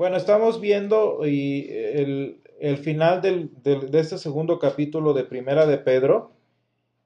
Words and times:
Bueno, 0.00 0.16
estamos 0.16 0.62
viendo 0.62 1.26
y 1.26 1.68
el, 1.68 2.78
final 2.78 3.20
de 3.20 3.90
este 3.92 4.16
segundo 4.16 4.58
capítulo 4.58 5.12
de 5.12 5.24
Primera 5.24 5.66
de 5.66 5.76
Pedro 5.76 6.30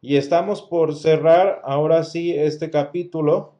y 0.01 0.15
estamos 0.15 0.63
por 0.63 0.95
cerrar 0.95 1.61
ahora 1.65 2.05
sí 2.05 2.33
este 2.33 2.71
capítulo. 2.71 3.55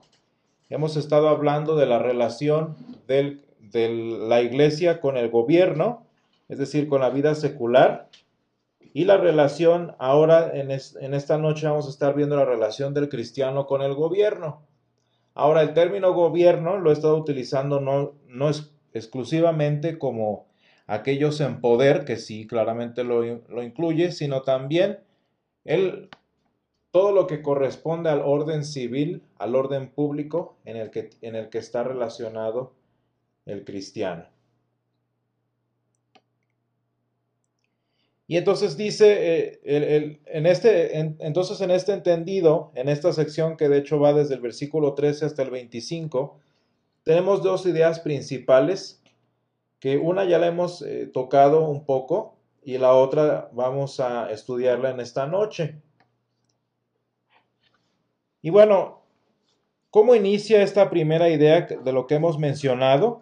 Hemos 0.71 0.97
estado 0.97 1.29
hablando 1.29 1.75
de 1.75 1.87
la 1.87 1.99
relación 1.99 2.77
de 3.09 3.41
la 3.75 4.41
iglesia 4.41 5.01
con 5.01 5.17
el 5.17 5.31
gobierno, 5.31 6.07
es 6.49 6.59
decir, 6.59 6.87
con 6.87 7.01
la 7.01 7.11
vida 7.11 7.35
secular. 7.35 8.11
Y 8.93 9.05
la 9.05 9.17
relación, 9.17 9.97
ahora 9.99 10.53
en, 10.55 10.71
en 10.71 11.13
esta 11.13 11.39
noche 11.39 11.67
vamos 11.67 11.89
a 11.89 11.91
estar 11.91 12.15
viendo 12.15 12.37
la 12.37 12.45
relación 12.45 12.95
del 12.95 13.09
cristiano 13.09 13.67
con 13.67 13.83
el 13.83 13.95
gobierno. 13.95 14.63
Ahora, 15.35 15.63
el 15.63 15.75
término 15.75 16.13
gobierno 16.13 16.79
lo 16.79 16.91
he 16.91 16.93
estado 16.93 17.17
utilizando 17.17 17.81
no, 17.81 18.13
no 18.29 18.49
es 18.49 18.74
exclusivamente 18.95 19.99
como 19.99 20.47
aquellos 20.87 21.41
en 21.41 21.61
poder, 21.61 22.05
que 22.05 22.17
sí, 22.17 22.47
claramente 22.47 23.05
lo, 23.05 23.23
lo 23.23 23.63
incluye, 23.63 24.13
sino 24.13 24.43
también 24.43 25.01
el, 25.65 26.09
todo 26.91 27.13
lo 27.13 27.27
que 27.27 27.43
corresponde 27.43 28.09
al 28.09 28.21
orden 28.21 28.65
civil, 28.65 29.23
al 29.39 29.57
orden 29.57 29.89
público 29.89 30.57
en 30.65 30.77
el 30.77 30.91
que, 30.91 31.11
en 31.23 31.35
el 31.35 31.49
que 31.49 31.59
está 31.59 31.83
relacionado 31.83 32.73
el 33.47 33.65
cristiano. 33.65 34.27
Y 38.27 38.37
entonces 38.37 38.77
dice, 38.77 39.39
eh, 39.49 39.61
el, 39.65 39.83
el, 39.83 40.21
en 40.27 40.47
este, 40.47 40.99
en, 40.99 41.17
entonces 41.19 41.61
en 41.61 41.71
este 41.71 41.93
entendido, 41.93 42.73
en 42.75 42.89
esta 42.89 43.13
sección 43.13 43.57
que 43.57 43.69
de 43.69 43.79
hecho 43.79 44.01
va 44.01 44.15
desde 44.15 44.35
el 44.35 44.41
versículo 44.41 44.95
13 44.95 45.27
hasta 45.27 45.43
el 45.43 45.51
25, 45.51 46.39
tenemos 47.05 47.43
dos 47.43 47.67
ideas 47.67 48.01
principales, 48.01 49.01
que 49.79 49.99
una 49.99 50.25
ya 50.25 50.39
la 50.39 50.47
hemos 50.47 50.81
eh, 50.83 51.07
tocado 51.07 51.69
un 51.69 51.85
poco 51.85 52.37
y 52.63 52.79
la 52.79 52.95
otra 52.95 53.51
vamos 53.53 54.01
a 54.01 54.31
estudiarla 54.31 54.91
en 54.91 55.01
esta 55.01 55.27
noche. 55.27 55.83
Y 58.41 58.49
bueno, 58.49 59.03
¿cómo 59.91 60.15
inicia 60.15 60.63
esta 60.63 60.89
primera 60.89 61.29
idea 61.29 61.63
de 61.63 61.93
lo 61.93 62.07
que 62.07 62.15
hemos 62.15 62.39
mencionado? 62.39 63.21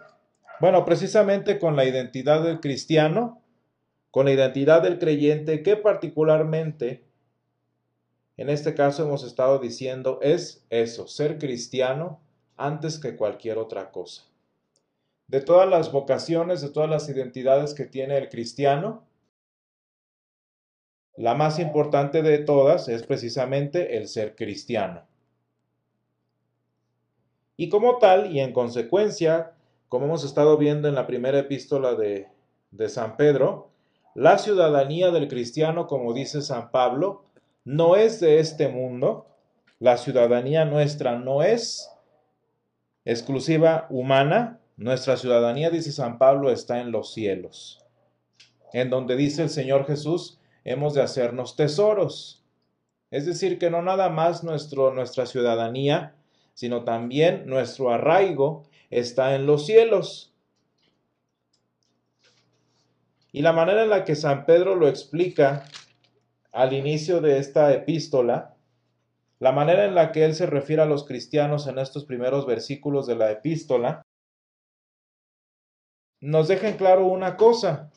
Bueno, 0.61 0.84
precisamente 0.84 1.59
con 1.59 1.75
la 1.75 1.84
identidad 1.84 2.45
del 2.45 2.61
cristiano, 2.61 3.43
con 4.12 4.27
la 4.27 4.33
identidad 4.33 4.83
del 4.83 5.01
creyente, 5.01 5.65
que 5.65 5.75
particularmente, 5.75 7.05
en 8.37 8.49
este 8.49 8.75
caso 8.75 9.03
hemos 9.03 9.25
estado 9.25 9.59
diciendo, 9.59 10.21
es 10.23 10.65
eso, 10.71 11.09
ser 11.09 11.39
cristiano 11.39 12.21
antes 12.56 12.98
que 12.98 13.17
cualquier 13.17 13.58
otra 13.58 13.91
cosa. 13.91 14.25
De 15.27 15.41
todas 15.41 15.69
las 15.69 15.92
vocaciones, 15.92 16.61
de 16.61 16.70
todas 16.70 16.91
las 16.91 17.09
identidades 17.09 17.75
que 17.75 17.86
tiene 17.86 18.19
el 18.19 18.28
cristiano, 18.28 19.05
la 21.17 21.34
más 21.34 21.59
importante 21.59 22.22
de 22.22 22.39
todas 22.39 22.89
es 22.89 23.03
precisamente 23.05 23.97
el 23.97 24.09
ser 24.09 24.34
cristiano. 24.34 25.06
Y 27.56 27.69
como 27.69 27.98
tal, 27.98 28.33
y 28.34 28.41
en 28.41 28.53
consecuencia, 28.53 29.53
como 29.89 30.06
hemos 30.06 30.25
estado 30.25 30.56
viendo 30.56 30.89
en 30.89 30.94
la 30.94 31.06
primera 31.06 31.39
epístola 31.39 31.94
de, 31.94 32.28
de 32.70 32.89
San 32.89 33.16
Pedro, 33.16 33.70
la 34.14 34.39
ciudadanía 34.39 35.11
del 35.11 35.28
cristiano, 35.28 35.87
como 35.87 36.12
dice 36.12 36.42
San 36.42 36.70
Pablo, 36.70 37.25
no 37.64 37.97
es 37.97 38.20
de 38.20 38.39
este 38.39 38.69
mundo, 38.69 39.27
la 39.78 39.97
ciudadanía 39.97 40.64
nuestra 40.64 41.19
no 41.19 41.42
es 41.42 41.91
exclusiva 43.05 43.86
humana, 43.91 44.61
nuestra 44.77 45.17
ciudadanía, 45.17 45.70
dice 45.70 45.92
San 45.92 46.19
Pablo, 46.19 46.50
está 46.50 46.81
en 46.81 46.92
los 46.92 47.12
cielos, 47.12 47.84
en 48.72 48.91
donde 48.91 49.17
dice 49.17 49.42
el 49.42 49.50
Señor 49.50 49.86
Jesús, 49.86 50.39
hemos 50.64 50.94
de 50.94 51.03
hacernos 51.03 51.56
tesoros. 51.56 52.42
Es 53.11 53.27
decir, 53.27 53.59
que 53.59 53.70
no 53.70 53.82
nada 53.82 54.09
más 54.09 54.43
nuestro, 54.43 54.93
nuestra 54.94 55.27
ciudadanía, 55.27 56.15
sino 56.54 56.84
también 56.84 57.44
nuestro 57.47 57.91
arraigo 57.91 58.65
está 58.91 59.34
en 59.34 59.47
los 59.47 59.66
cielos. 59.66 60.32
Y 63.32 63.43
la 63.43 63.53
manera 63.53 63.82
en 63.82 63.91
la 63.91 64.04
que 64.04 64.15
San 64.15 64.44
Pedro 64.44 64.75
lo 64.75 64.88
explica 64.88 65.65
al 66.53 66.75
inicio 66.75 67.21
de 67.21 67.38
esta 67.38 67.72
epístola 67.72 68.52
la 69.42 69.50
manera 69.50 69.86
en 69.86 69.97
la 69.97 70.12
que 70.12 70.25
él 70.25 70.36
se 70.36 70.47
refiere 70.47 70.82
a 70.82 70.86
los 70.86 71.04
cristianos 71.04 71.66
en 71.66 71.80
estos 71.80 72.04
primeros 72.04 72.47
versículos 72.47 73.08
de 73.08 73.16
la 73.16 73.32
epístola 73.32 74.06
nos 76.20 76.47
deja 76.47 76.69
en 76.69 76.76
claro 76.76 77.06
una 77.06 77.36
cosa. 77.36 77.91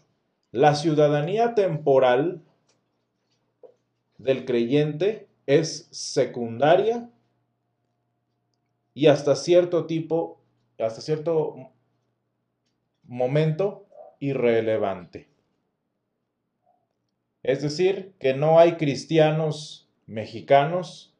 La 0.52 0.74
ciudadanía 0.74 1.54
temporal 1.54 2.42
del 4.18 4.44
creyente 4.46 5.28
es 5.46 5.88
secundaria 5.92 7.12
y 8.96 9.06
hasta 9.06 9.36
cierto 9.36 9.86
tipo, 9.86 10.40
hasta 10.80 11.00
cierto 11.00 11.70
momento 13.04 13.86
irrelevante. 14.20 15.28
Es 17.44 17.62
decir, 17.62 18.16
que 18.18 18.34
no 18.34 18.58
hay 18.58 18.78
cristianos 18.78 19.88
mexicanos 20.08 21.15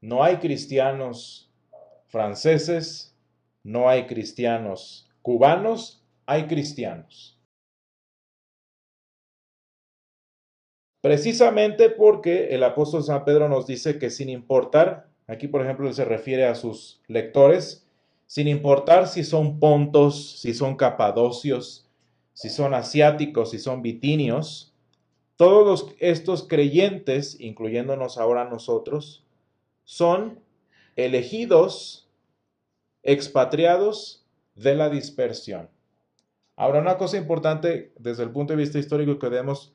no 0.00 0.22
hay 0.22 0.36
cristianos 0.36 1.50
franceses, 2.06 3.14
no 3.62 3.88
hay 3.88 4.06
cristianos 4.06 5.08
cubanos, 5.22 6.02
hay 6.26 6.46
cristianos. 6.46 7.38
Precisamente 11.02 11.90
porque 11.90 12.48
el 12.54 12.64
apóstol 12.64 13.02
San 13.02 13.24
Pedro 13.24 13.48
nos 13.48 13.66
dice 13.66 13.98
que 13.98 14.10
sin 14.10 14.28
importar, 14.28 15.08
aquí 15.26 15.46
por 15.48 15.62
ejemplo 15.62 15.86
él 15.86 15.94
se 15.94 16.04
refiere 16.04 16.46
a 16.46 16.54
sus 16.54 17.00
lectores, 17.06 17.86
sin 18.26 18.48
importar 18.48 19.06
si 19.06 19.22
son 19.22 19.58
pontos, 19.60 20.40
si 20.40 20.54
son 20.54 20.76
capadocios, 20.76 21.88
si 22.34 22.48
son 22.48 22.74
asiáticos, 22.74 23.50
si 23.50 23.58
son 23.58 23.82
bitinios, 23.82 24.74
todos 25.36 25.94
estos 25.98 26.48
creyentes, 26.48 27.40
incluyéndonos 27.40 28.18
ahora 28.18 28.44
nosotros, 28.44 29.24
son 29.88 30.40
elegidos, 30.96 32.10
expatriados 33.02 34.22
de 34.54 34.74
la 34.74 34.90
dispersión. 34.90 35.70
Ahora, 36.56 36.80
una 36.80 36.98
cosa 36.98 37.16
importante 37.16 37.94
desde 37.98 38.22
el 38.22 38.30
punto 38.30 38.52
de 38.52 38.58
vista 38.58 38.78
histórico 38.78 39.18
que 39.18 39.30
debemos 39.30 39.72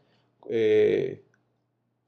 eh, 0.51 1.23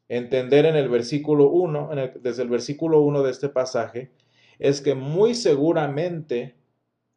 entender 0.08 0.68
en 0.68 0.76
el 0.76 0.88
versículo 0.88 1.50
1, 1.50 1.90
desde 2.22 2.44
el 2.44 2.50
versículo 2.50 3.02
1 3.02 3.24
de 3.24 3.32
este 3.32 3.50
pasaje, 3.50 4.12
es 4.60 4.82
que 4.82 4.94
muy 4.94 5.34
seguramente, 5.34 6.54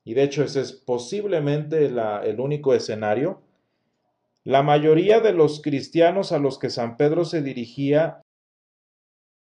y 0.04 0.15
de 0.15 0.22
hecho 0.22 0.43
ese 0.43 0.62
es 0.62 0.72
posiblemente 0.72 1.84
el 1.84 2.41
único 2.41 2.72
escenario, 2.72 3.43
la 4.43 4.62
mayoría 4.62 5.21
de 5.21 5.34
los 5.34 5.60
cristianos 5.60 6.32
a 6.32 6.38
los 6.38 6.59
que 6.59 6.71
San 6.71 6.97
Pedro 6.97 7.27
se 7.27 7.43
dirigía 7.43 8.22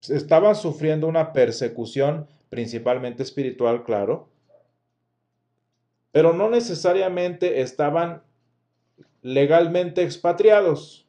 estaban 0.09 0.56
sufriendo 0.56 1.08
una 1.08 1.34
persecución 1.34 2.28
principalmente 2.50 3.24
espiritual, 3.24 3.84
claro, 3.84 4.30
pero 6.12 6.34
no 6.34 6.50
necesariamente 6.50 7.62
estaban 7.62 8.22
legalmente 9.22 10.03
expatriados. 10.03 11.08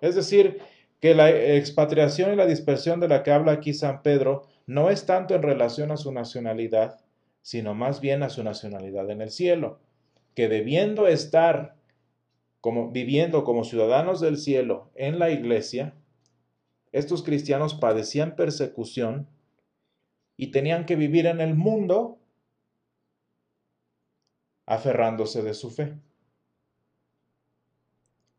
Es 0.00 0.14
decir, 0.14 0.60
que 1.00 1.14
la 1.14 1.30
expatriación 1.30 2.32
y 2.32 2.36
la 2.36 2.46
dispersión 2.46 3.00
de 3.00 3.08
la 3.08 3.22
que 3.22 3.32
habla 3.32 3.52
aquí 3.52 3.74
San 3.74 4.02
Pedro 4.02 4.46
no 4.66 4.90
es 4.90 5.06
tanto 5.06 5.34
en 5.34 5.42
relación 5.42 5.90
a 5.90 5.96
su 5.96 6.12
nacionalidad, 6.12 7.00
sino 7.42 7.74
más 7.74 8.00
bien 8.00 8.22
a 8.22 8.28
su 8.28 8.44
nacionalidad 8.44 9.10
en 9.10 9.22
el 9.22 9.30
cielo, 9.30 9.80
que 10.34 10.48
debiendo 10.48 11.08
estar 11.08 11.74
como 12.60 12.90
viviendo 12.90 13.42
como 13.44 13.64
ciudadanos 13.64 14.20
del 14.20 14.36
cielo 14.36 14.90
en 14.94 15.18
la 15.18 15.30
iglesia, 15.30 15.94
estos 16.92 17.22
cristianos 17.22 17.74
padecían 17.74 18.36
persecución 18.36 19.28
y 20.36 20.50
tenían 20.50 20.86
que 20.86 20.96
vivir 20.96 21.26
en 21.26 21.40
el 21.40 21.54
mundo 21.54 22.18
aferrándose 24.66 25.42
de 25.42 25.54
su 25.54 25.70
fe. 25.70 25.94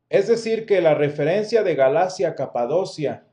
Es 0.10 0.28
decir, 0.28 0.66
que 0.66 0.82
la 0.82 0.94
referencia 0.94 1.64
de 1.64 1.76
Galacia, 1.76 2.36
Capadocia, 2.36 3.26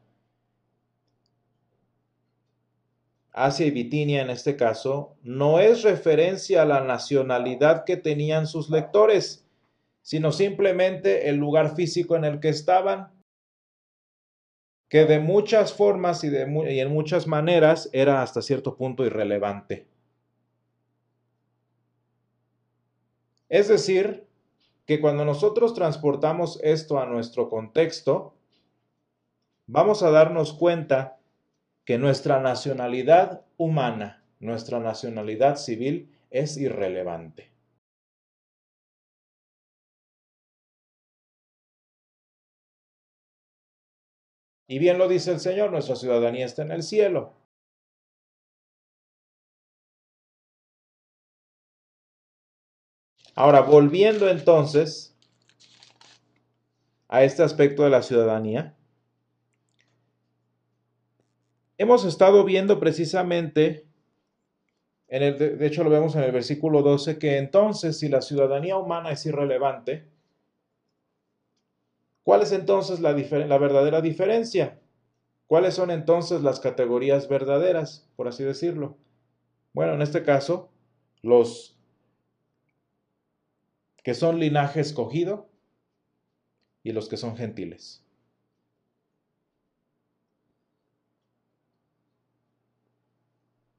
Asia 3.32 3.66
y 3.66 3.70
Bitinia 3.70 4.22
en 4.22 4.30
este 4.30 4.56
caso, 4.56 5.16
no 5.22 5.60
es 5.60 5.82
referencia 5.82 6.62
a 6.62 6.66
la 6.66 6.82
nacionalidad 6.82 7.84
que 7.84 7.96
tenían 7.96 8.46
sus 8.46 8.68
lectores, 8.70 9.46
sino 10.02 10.32
simplemente 10.32 11.28
el 11.28 11.36
lugar 11.36 11.74
físico 11.74 12.16
en 12.16 12.24
el 12.24 12.40
que 12.40 12.48
estaban 12.48 13.17
que 14.88 15.04
de 15.04 15.18
muchas 15.18 15.72
formas 15.72 16.24
y, 16.24 16.30
de, 16.30 16.42
en 16.42 16.92
muchas 16.92 17.26
maneras 17.26 17.90
era 17.92 18.22
hasta 18.22 18.42
cierto 18.42 18.76
punto 18.76 19.04
irrelevante. 19.04 19.86
Es 23.48 23.68
decir, 23.68 24.26
que 24.86 25.00
cuando 25.00 25.24
nosotros 25.24 25.74
transportamos 25.74 26.58
esto 26.62 26.98
a 26.98 27.06
nuestro 27.06 27.48
contexto, 27.48 28.34
vamos 29.66 30.02
a 30.02 30.10
darnos 30.10 30.54
cuenta 30.54 31.18
que 31.84 31.98
nuestra 31.98 32.40
nacionalidad 32.40 33.42
humana, 33.56 34.22
nuestra 34.40 34.78
nacionalidad 34.80 35.56
civil 35.56 36.10
es 36.30 36.56
irrelevante. 36.56 37.50
Y 44.70 44.78
bien 44.78 44.98
lo 44.98 45.08
dice 45.08 45.32
el 45.32 45.40
Señor, 45.40 45.70
nuestra 45.70 45.96
ciudadanía 45.96 46.44
está 46.44 46.62
en 46.62 46.72
el 46.72 46.82
cielo. 46.82 47.32
Ahora, 53.34 53.62
volviendo 53.62 54.28
entonces 54.28 55.16
a 57.08 57.22
este 57.24 57.42
aspecto 57.42 57.82
de 57.84 57.90
la 57.90 58.02
ciudadanía, 58.02 58.76
hemos 61.78 62.04
estado 62.04 62.44
viendo 62.44 62.78
precisamente, 62.78 63.86
en 65.06 65.22
el, 65.22 65.38
de 65.38 65.66
hecho 65.66 65.82
lo 65.82 65.88
vemos 65.88 66.14
en 66.14 66.24
el 66.24 66.32
versículo 66.32 66.82
12, 66.82 67.18
que 67.18 67.38
entonces 67.38 67.98
si 67.98 68.10
la 68.10 68.20
ciudadanía 68.20 68.76
humana 68.76 69.12
es 69.12 69.24
irrelevante, 69.24 70.17
¿cuál 72.28 72.42
es 72.42 72.52
entonces 72.52 73.00
la, 73.00 73.12
la 73.12 73.56
verdadera 73.56 74.02
diferencia? 74.02 74.78
¿Cuáles 75.46 75.72
son 75.72 75.90
entonces 75.90 76.42
las 76.42 76.60
categorías 76.60 77.26
verdaderas, 77.26 78.06
por 78.16 78.28
así 78.28 78.44
decirlo? 78.44 78.98
Bueno, 79.72 79.94
en 79.94 80.02
este 80.02 80.22
caso, 80.22 80.68
los 81.22 81.78
que 84.04 84.12
son 84.12 84.40
linaje 84.40 84.80
escogido 84.80 85.48
y 86.82 86.92
los 86.92 87.08
que 87.08 87.16
son 87.16 87.34
gentiles. 87.34 88.04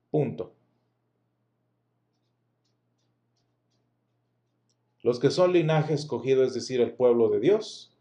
Punto. 0.10 0.56
Los 5.04 5.20
que 5.20 5.30
son 5.30 5.54
linaje 5.54 5.94
escogido, 5.94 6.44
es 6.44 6.56
decir, 6.56 6.82
el 6.82 6.94
pueblo 6.94 7.30
de 7.30 7.40
Dios, 7.40 7.96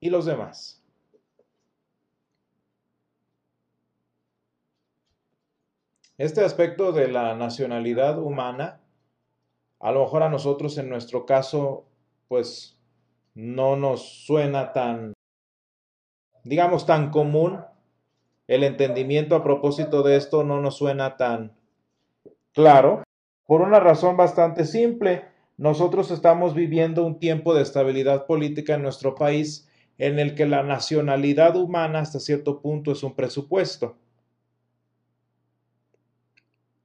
y 0.00 0.10
los 0.10 0.24
demás. 0.24 0.82
Este 6.18 6.44
aspecto 6.44 6.92
de 6.92 7.08
la 7.08 7.34
nacionalidad 7.34 8.18
humana, 8.18 8.80
a 9.78 9.92
lo 9.92 10.00
mejor 10.00 10.22
a 10.22 10.28
nosotros 10.28 10.76
en 10.76 10.88
nuestro 10.88 11.24
caso, 11.24 11.86
pues 12.28 12.78
no 13.34 13.76
nos 13.76 14.26
suena 14.26 14.72
tan, 14.72 15.14
digamos, 16.44 16.84
tan 16.84 17.10
común 17.10 17.64
el 18.50 18.64
entendimiento 18.64 19.36
a 19.36 19.44
propósito 19.44 20.02
de 20.02 20.16
esto 20.16 20.42
no 20.42 20.60
nos 20.60 20.76
suena 20.76 21.16
tan 21.16 21.56
claro, 22.52 23.04
por 23.46 23.62
una 23.62 23.80
razón 23.80 24.16
bastante 24.16 24.64
simple. 24.64 25.24
Nosotros 25.56 26.10
estamos 26.10 26.54
viviendo 26.54 27.06
un 27.06 27.18
tiempo 27.18 27.54
de 27.54 27.62
estabilidad 27.62 28.26
política 28.26 28.74
en 28.74 28.82
nuestro 28.82 29.14
país 29.14 29.69
en 30.00 30.18
el 30.18 30.34
que 30.34 30.46
la 30.46 30.62
nacionalidad 30.62 31.56
humana 31.56 32.00
hasta 32.00 32.20
cierto 32.20 32.62
punto 32.62 32.90
es 32.90 33.02
un 33.02 33.14
presupuesto. 33.14 33.98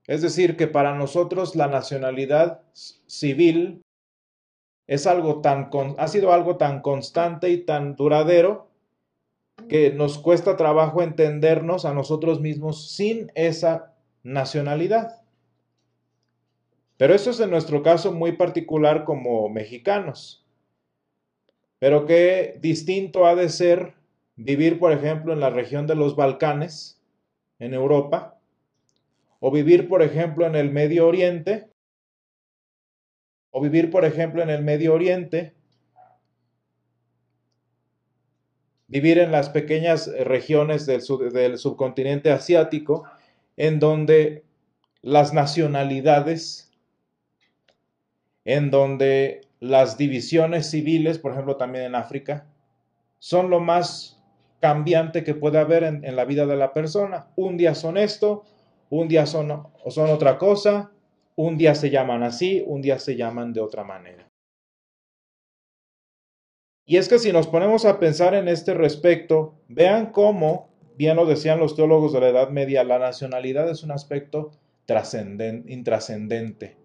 Es 0.05 0.21
decir, 0.21 0.57
que 0.57 0.67
para 0.67 0.93
nosotros 0.95 1.55
la 1.55 1.67
nacionalidad 1.67 2.61
civil 2.73 3.81
es 4.85 5.07
algo 5.07 5.39
tan 5.39 5.69
ha 5.97 6.07
sido 6.09 6.33
algo 6.33 6.57
tan 6.57 6.81
constante 6.81 7.49
y 7.49 7.63
tan 7.63 7.95
duradero 7.95 8.69
que 9.69 9.93
nos 9.93 10.17
cuesta 10.17 10.57
trabajo 10.57 11.01
entendernos 11.01 11.85
a 11.85 11.93
nosotros 11.93 12.41
mismos 12.41 12.91
sin 12.91 13.31
esa 13.33 13.93
nacionalidad. 14.23 15.21
Pero 16.97 17.15
eso 17.15 17.29
es 17.29 17.39
en 17.39 17.49
nuestro 17.49 17.81
caso 17.81 18.11
muy 18.11 18.33
particular 18.33 19.05
como 19.05 19.47
mexicanos. 19.47 20.44
Pero 21.79 22.05
qué 22.05 22.57
distinto 22.61 23.25
ha 23.25 23.35
de 23.35 23.49
ser 23.49 23.93
vivir, 24.35 24.79
por 24.79 24.91
ejemplo, 24.91 25.33
en 25.33 25.39
la 25.39 25.49
región 25.49 25.87
de 25.87 25.95
los 25.95 26.15
Balcanes, 26.15 27.01
en 27.59 27.73
Europa, 27.73 28.39
o 29.39 29.51
vivir, 29.51 29.87
por 29.87 30.01
ejemplo, 30.01 30.45
en 30.45 30.55
el 30.55 30.71
Medio 30.71 31.07
Oriente, 31.07 31.69
o 33.51 33.61
vivir, 33.61 33.89
por 33.89 34.05
ejemplo, 34.05 34.41
en 34.41 34.49
el 34.49 34.63
Medio 34.63 34.93
Oriente, 34.93 35.53
vivir 38.87 39.17
en 39.17 39.31
las 39.31 39.49
pequeñas 39.49 40.07
eh, 40.07 40.23
regiones 40.23 40.85
del, 40.85 41.01
subcontinente 41.57 42.31
asiático, 42.31 43.03
en 43.57 43.79
donde 43.79 44.43
las 45.01 45.33
nacionalidades, 45.33 46.71
en 48.43 48.71
donde 48.71 49.44
las 49.59 49.97
divisiones 49.97 50.69
civiles, 50.69 51.19
por 51.19 51.31
ejemplo 51.31 51.55
también 51.57 51.85
en 51.85 51.95
África, 51.95 52.47
son 53.19 53.49
lo 53.49 53.59
más 53.59 54.21
cambiante 54.59 55.23
que 55.23 55.35
puede 55.35 55.59
haber 55.59 55.83
en, 55.83 56.15
la 56.15 56.25
vida 56.25 56.45
de 56.45 56.55
la 56.55 56.73
persona. 56.73 57.27
Un 57.35 57.57
día 57.57 57.75
son 57.75 57.97
esto, 57.97 58.43
un 58.89 59.07
día 59.07 59.25
son, 59.25 59.67
son 59.89 60.09
otra 60.09 60.37
cosa, 60.37 60.91
un 61.35 61.57
día 61.57 61.75
se 61.75 61.89
llaman 61.89 62.23
así, 62.23 62.63
un 62.65 62.81
día 62.81 62.99
se 62.99 63.15
llaman 63.15 63.53
de 63.53 63.61
otra 63.61 63.83
manera. 63.83 64.27
Y 66.85 66.97
es 66.97 67.09
que 67.09 67.17
si 67.17 67.31
nos 67.31 67.47
ponemos 67.47 67.85
a 67.85 67.99
pensar 67.99 68.35
en 68.35 68.47
este 68.47 68.75
respecto, 68.75 69.55
vean 69.67 70.11
cómo, 70.11 70.69
bien 70.97 71.15
lo 71.15 71.25
decían 71.25 71.59
los 71.59 71.75
teólogos 71.75 72.13
de 72.13 72.19
la 72.21 72.29
Edad 72.29 72.49
Media, 72.49 72.83
la 72.83 72.99
nacionalidad 72.99 73.69
es 73.69 73.83
un 73.83 73.91
aspecto 73.91 74.51
intrascendente. 74.87 76.77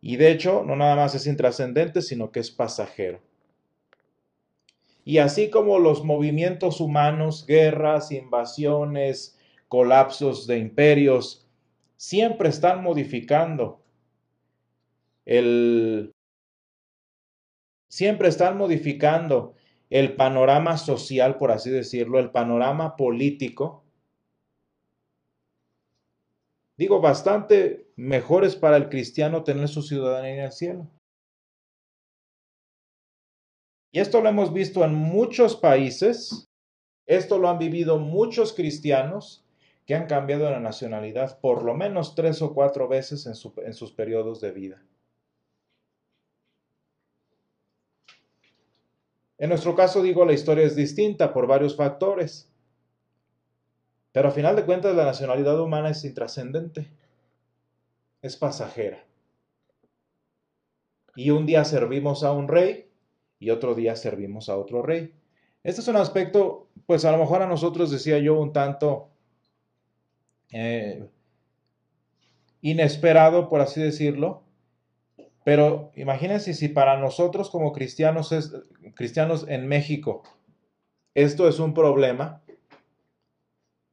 Y 0.00 0.16
de 0.16 0.30
hecho, 0.30 0.62
no 0.64 0.76
nada 0.76 0.96
más 0.96 1.14
es 1.14 1.26
intrascendente, 1.26 2.02
sino 2.02 2.30
que 2.30 2.40
es 2.40 2.50
pasajero. 2.50 3.20
Y 5.04 5.18
así 5.18 5.50
como 5.50 5.78
los 5.78 6.04
movimientos 6.04 6.80
humanos, 6.80 7.46
guerras, 7.46 8.12
invasiones, 8.12 9.38
colapsos 9.68 10.46
de 10.46 10.58
imperios, 10.58 11.46
siempre 11.96 12.48
están 12.48 12.82
modificando 12.82 13.82
el, 15.24 16.12
siempre 17.88 18.28
están 18.28 18.56
modificando 18.56 19.54
el 19.90 20.14
panorama 20.14 20.76
social, 20.76 21.36
por 21.38 21.52
así 21.52 21.70
decirlo, 21.70 22.18
el 22.18 22.30
panorama 22.30 22.96
político. 22.96 23.84
Digo, 26.78 27.00
bastante 27.00 27.90
mejor 27.96 28.44
es 28.44 28.54
para 28.54 28.76
el 28.76 28.88
cristiano 28.88 29.42
tener 29.42 29.68
su 29.68 29.82
ciudadanía 29.82 30.34
en 30.34 30.40
el 30.44 30.52
cielo. 30.52 30.88
Y 33.90 33.98
esto 33.98 34.20
lo 34.20 34.28
hemos 34.28 34.52
visto 34.52 34.84
en 34.84 34.94
muchos 34.94 35.56
países, 35.56 36.48
esto 37.06 37.38
lo 37.38 37.48
han 37.48 37.58
vivido 37.58 37.98
muchos 37.98 38.52
cristianos 38.52 39.44
que 39.86 39.96
han 39.96 40.06
cambiado 40.06 40.48
la 40.48 40.60
nacionalidad 40.60 41.40
por 41.40 41.64
lo 41.64 41.74
menos 41.74 42.14
tres 42.14 42.42
o 42.42 42.54
cuatro 42.54 42.86
veces 42.86 43.26
en, 43.26 43.32
en 43.64 43.74
sus 43.74 43.90
periodos 43.90 44.40
de 44.40 44.52
vida. 44.52 44.82
En 49.38 49.48
nuestro 49.48 49.74
caso, 49.74 50.00
digo, 50.00 50.24
la 50.24 50.32
historia 50.32 50.64
es 50.64 50.76
distinta 50.76 51.32
por 51.32 51.48
varios 51.48 51.74
factores. 51.74 52.47
Pero 54.12 54.28
a 54.28 54.32
final 54.32 54.56
de 54.56 54.64
cuentas, 54.64 54.94
la 54.94 55.04
nacionalidad 55.04 55.60
humana 55.60 55.90
es 55.90 56.04
intrascendente. 56.04 56.88
Es 58.22 58.36
pasajera. 58.36 59.04
Y 61.14 61.30
un 61.30 61.46
día 61.46 61.64
servimos 61.64 62.24
a 62.24 62.32
un 62.32 62.48
rey 62.48 62.90
y 63.38 63.50
otro 63.50 63.74
día 63.74 63.96
servimos 63.96 64.48
a 64.48 64.56
otro 64.56 64.82
rey. 64.82 65.12
Este 65.62 65.80
es 65.80 65.88
un 65.88 65.96
aspecto, 65.96 66.68
pues 66.86 67.04
a 67.04 67.12
lo 67.12 67.18
mejor 67.18 67.42
a 67.42 67.46
nosotros, 67.46 67.90
decía 67.90 68.18
yo, 68.18 68.38
un 68.40 68.52
tanto 68.52 69.10
eh, 70.50 71.08
inesperado, 72.62 73.48
por 73.48 73.60
así 73.60 73.80
decirlo, 73.80 74.42
pero 75.44 75.92
imagínense 75.94 76.54
si 76.54 76.68
para 76.68 76.98
nosotros 76.98 77.50
como 77.50 77.72
cristianos, 77.72 78.32
cristianos 78.94 79.46
en 79.48 79.66
México 79.66 80.22
esto 81.18 81.48
es 81.48 81.58
un 81.58 81.74
problema. 81.74 82.42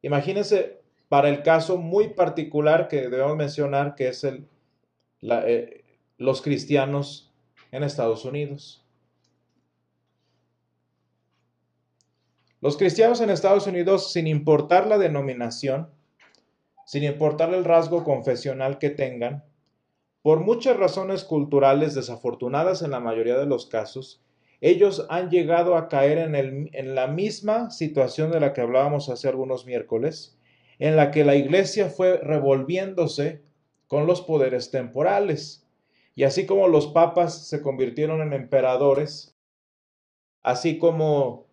Imagínense 0.06 0.84
para 1.10 1.30
el 1.30 1.42
caso 1.42 1.78
muy 1.78 2.10
particular 2.10 2.88
que 2.88 3.10
debemos 3.10 3.36
mencionar, 3.36 3.96
que 3.96 4.10
es 4.10 4.24
el, 4.24 4.48
eh, 5.24 5.84
los 6.20 6.44
cristianos 6.44 7.34
en 7.72 7.82
Estados 7.82 8.24
Unidos. 8.24 8.86
Los 12.62 12.78
cristianos 12.78 13.20
en 13.20 13.32
Estados 13.32 13.66
Unidos, 13.66 14.14
sin 14.14 14.28
importar 14.28 14.86
la 14.86 15.00
denominación, 15.00 15.90
sin 16.86 17.04
importar 17.04 17.52
el 17.56 17.66
rasgo 17.66 18.04
confesional 18.04 18.78
que 18.78 18.92
tengan, 18.92 19.44
por 20.22 20.40
muchas 20.40 20.78
razones 20.78 21.24
culturales 21.24 21.96
desafortunadas 21.96 22.84
en 22.84 22.92
la 22.92 23.00
mayoría 23.00 23.40
de 23.40 23.48
los 23.48 23.66
casos, 23.66 24.24
ellos 24.62 25.06
han 25.10 25.30
llegado 25.30 25.76
a 25.76 25.88
caer 25.88 26.18
en, 26.18 26.70
en, 26.72 26.96
la 26.96 27.08
misma 27.08 27.70
situación 27.72 28.32
de 28.32 28.40
la 28.40 28.54
que 28.54 28.62
hablábamos 28.62 29.10
hace 29.10 29.28
algunos 29.28 29.66
miércoles, 29.66 30.38
en 30.80 30.96
la 30.96 31.12
que 31.12 31.24
la 31.24 31.36
iglesia 31.36 31.90
fue 31.90 32.18
revolviéndose 32.18 33.42
con 33.88 34.08
los 34.08 34.22
poderes 34.22 34.72
temporales. 34.72 35.66
Y 36.16 36.24
así 36.24 36.46
como 36.46 36.68
los 36.68 36.88
papas 36.88 37.48
se 37.48 37.62
convirtieron 37.62 38.22
en 38.22 38.34
emperadores, 38.34 39.36
así 40.42 40.78
como 40.78 41.48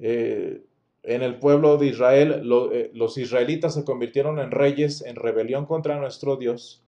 eh, 0.00 0.62
en 1.02 1.22
el 1.22 1.38
pueblo 1.38 1.76
de 1.76 1.86
Israel 1.86 2.42
eh, 2.72 2.90
los 2.94 3.18
israelitas 3.18 3.74
se 3.74 3.84
convirtieron 3.84 4.38
en 4.38 4.50
reyes 4.50 5.02
en 5.02 5.16
rebelión 5.16 5.66
contra 5.66 5.98
nuestro 5.98 6.36
Dios, 6.36 6.85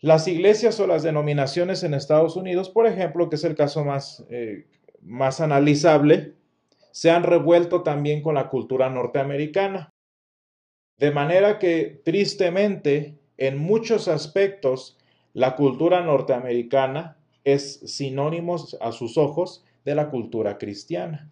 las 0.00 0.28
iglesias 0.28 0.78
o 0.80 0.86
las 0.86 1.02
denominaciones 1.02 1.82
en 1.82 1.94
Estados 1.94 2.36
Unidos, 2.36 2.68
por 2.70 2.86
ejemplo, 2.86 3.28
que 3.28 3.36
es 3.36 3.44
el 3.44 3.54
caso 3.54 3.84
más, 3.84 4.24
eh, 4.30 4.66
más 5.00 5.40
analizable, 5.40 6.34
se 6.92 7.10
han 7.10 7.22
revuelto 7.22 7.82
también 7.82 8.22
con 8.22 8.34
la 8.34 8.48
cultura 8.48 8.88
norteamericana. 8.90 9.94
De 10.98 11.10
manera 11.10 11.58
que, 11.58 12.00
tristemente, 12.04 13.18
en 13.36 13.58
muchos 13.58 14.08
aspectos, 14.08 14.98
la 15.34 15.56
cultura 15.56 16.00
norteamericana 16.02 17.18
es 17.44 17.80
sinónimo 17.80 18.56
a 18.80 18.92
sus 18.92 19.18
ojos 19.18 19.64
de 19.84 19.94
la 19.94 20.08
cultura 20.10 20.58
cristiana. 20.58 21.30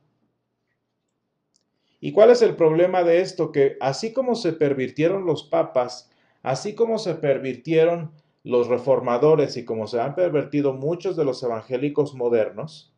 ¿Y 2.00 2.12
cuál 2.12 2.30
es 2.30 2.42
el 2.42 2.54
problema 2.54 3.02
de 3.02 3.23
esto? 3.23 3.50
Que 3.50 3.78
así 3.80 4.12
como 4.12 4.35
se 4.35 4.52
pervirtieron 4.52 5.25
los 5.25 5.44
papas, 5.44 6.11
así 6.42 6.75
como 6.75 6.99
se 6.99 7.14
pervirtieron 7.14 8.12
los 8.44 8.68
reformadores 8.68 9.56
y 9.56 9.64
como 9.64 9.86
se 9.86 10.00
han 10.00 10.14
pervertido 10.14 10.74
muchos 10.74 11.16
de 11.16 11.24
los 11.24 11.42
evangélicos 11.42 12.14
modernos, 12.14 12.94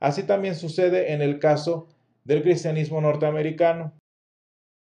así 0.00 0.24
también 0.24 0.54
sucede 0.54 1.12
en 1.12 1.20
el 1.20 1.38
caso 1.38 1.88
del 2.24 2.42
cristianismo 2.42 3.00
norteamericano, 3.02 3.92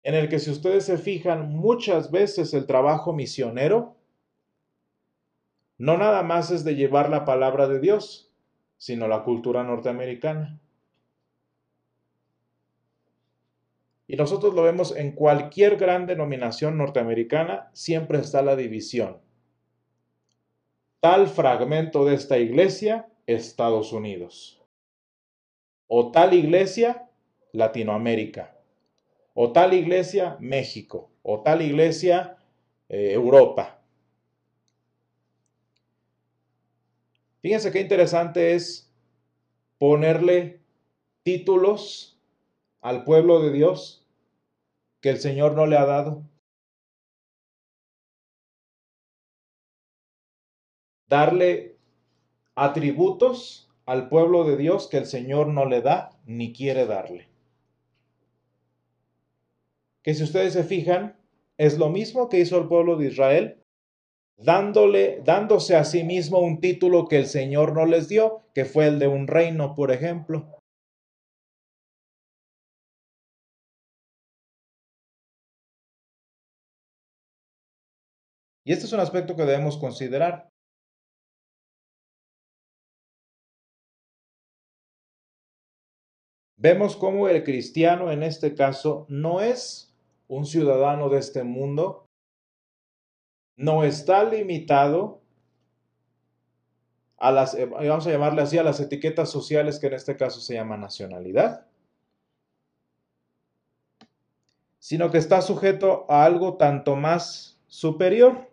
en 0.03 0.13
el 0.13 0.29
que 0.29 0.39
si 0.39 0.51
ustedes 0.51 0.86
se 0.86 0.98
fijan 1.00 1.50
muchas 1.50 2.12
veces 2.12 2.53
el 2.53 2.67
trabajo 2.67 3.13
misionero 3.13 3.96
no 5.79 5.98
nada 5.98 6.24
más 6.24 6.51
es 6.51 6.63
de 6.63 6.75
llevar 6.75 7.10
la 7.10 7.25
palabra 7.25 7.67
de 7.67 7.79
Dios, 7.79 8.31
sino 8.77 9.08
la 9.08 9.24
cultura 9.24 9.63
norteamericana. 9.63 10.60
Y 14.05 14.17
nosotros 14.17 14.53
lo 14.53 14.63
vemos 14.63 14.96
en 14.96 15.13
cualquier 15.13 15.77
gran 15.77 16.05
denominación 16.05 16.77
norteamericana, 16.77 17.69
siempre 17.74 18.19
está 18.19 18.41
la 18.41 18.55
división 18.55 19.22
tal 21.00 21.27
fragmento 21.27 22.06
de 22.06 22.15
esta 22.15 22.38
iglesia, 22.38 23.10
Estados 23.25 23.94
Unidos. 23.94 24.62
O 25.88 26.12
tal 26.12 26.34
iglesia, 26.34 27.10
Latinoamérica. 27.51 28.56
O 29.34 29.51
tal 29.51 29.74
iglesia, 29.74 30.38
México. 30.39 31.10
O 31.24 31.41
tal 31.41 31.62
iglesia, 31.62 32.38
eh, 32.89 33.13
Europa. 33.13 33.79
Fíjense 37.41 37.72
qué 37.72 37.79
interesante 37.79 38.53
es 38.56 38.91
ponerle 39.77 40.60
títulos 41.24 42.20
al 42.82 43.06
pueblo 43.06 43.41
de 43.41 43.51
Dios 43.51 44.06
que 45.00 45.10
el 45.10 45.20
Señor 45.20 45.53
no 45.53 45.65
le 45.65 45.77
ha 45.77 45.86
dado. 45.86 46.29
Darle 51.10 51.75
atributos 52.56 53.70
al 53.86 54.08
pueblo 54.08 54.44
de 54.44 54.56
Dios 54.56 54.88
que 54.88 54.98
el 54.98 55.08
Señor 55.08 55.48
no 55.48 55.66
le 55.66 55.82
da 55.82 56.12
ni 56.25 56.54
quiere 56.54 56.86
darle. 56.86 57.28
Que 60.04 60.13
si 60.13 60.24
ustedes 60.24 60.54
se 60.54 60.63
fijan, 60.63 61.18
es 61.58 61.78
lo 61.78 61.89
mismo 61.89 62.30
que 62.30 62.39
hizo 62.39 62.58
el 62.58 62.68
pueblo 62.68 62.96
de 62.96 63.08
Israel, 63.08 63.63
dándole, 64.38 65.22
dándose 65.25 65.75
a 65.75 65.84
sí 65.84 66.04
mismo 66.04 66.39
un 66.39 66.62
título 66.62 67.08
que 67.08 67.18
el 67.18 67.25
Señor 67.25 67.74
no 67.74 67.86
les 67.86 68.08
dio, 68.08 68.44
que 68.54 68.66
fue 68.66 68.88
el 68.88 69.00
de 69.00 69.08
un 69.08 69.28
reino, 69.28 69.74
por 69.75 69.92
ejemplo. 69.92 70.60
Y 78.63 78.72
este 78.72 78.86
es 78.86 78.94
un 78.94 79.00
aspecto 79.00 79.36
que 79.36 79.44
debemos 79.44 79.78
considerar. 79.78 80.49
Vemos 86.62 86.98
cómo 86.98 87.30
el 87.30 87.46
cristiano 87.46 88.12
en 88.12 88.22
este 88.22 88.54
caso 88.54 89.06
no 89.08 89.39
es 89.39 89.96
un 90.28 90.46
ciudadano 90.46 91.08
de 91.08 91.18
este 91.18 91.44
mundo, 91.46 92.06
no 93.56 93.86
está 93.86 94.25
limitado 94.25 95.22
a 97.18 97.32
las, 97.32 97.54
eh, 97.54 97.66
vamos 97.66 98.06
a 98.08 98.12
llamarle 98.12 98.42
así, 98.42 98.58
a 98.58 98.63
las 98.63 98.82
etiquetas 98.82 99.32
sociales 99.32 99.80
que 99.80 99.88
en 99.88 99.94
este 99.94 100.18
caso 100.18 100.42
se 100.42 100.56
llama 100.56 100.75
nacionalidad, 100.75 101.66
sino 104.80 105.12
que 105.12 105.18
está 105.18 105.42
sujeto 105.42 106.06
a 106.10 106.25
algo 106.25 106.58
tanto 106.58 106.98
más 106.98 107.58
superior. 107.68 108.51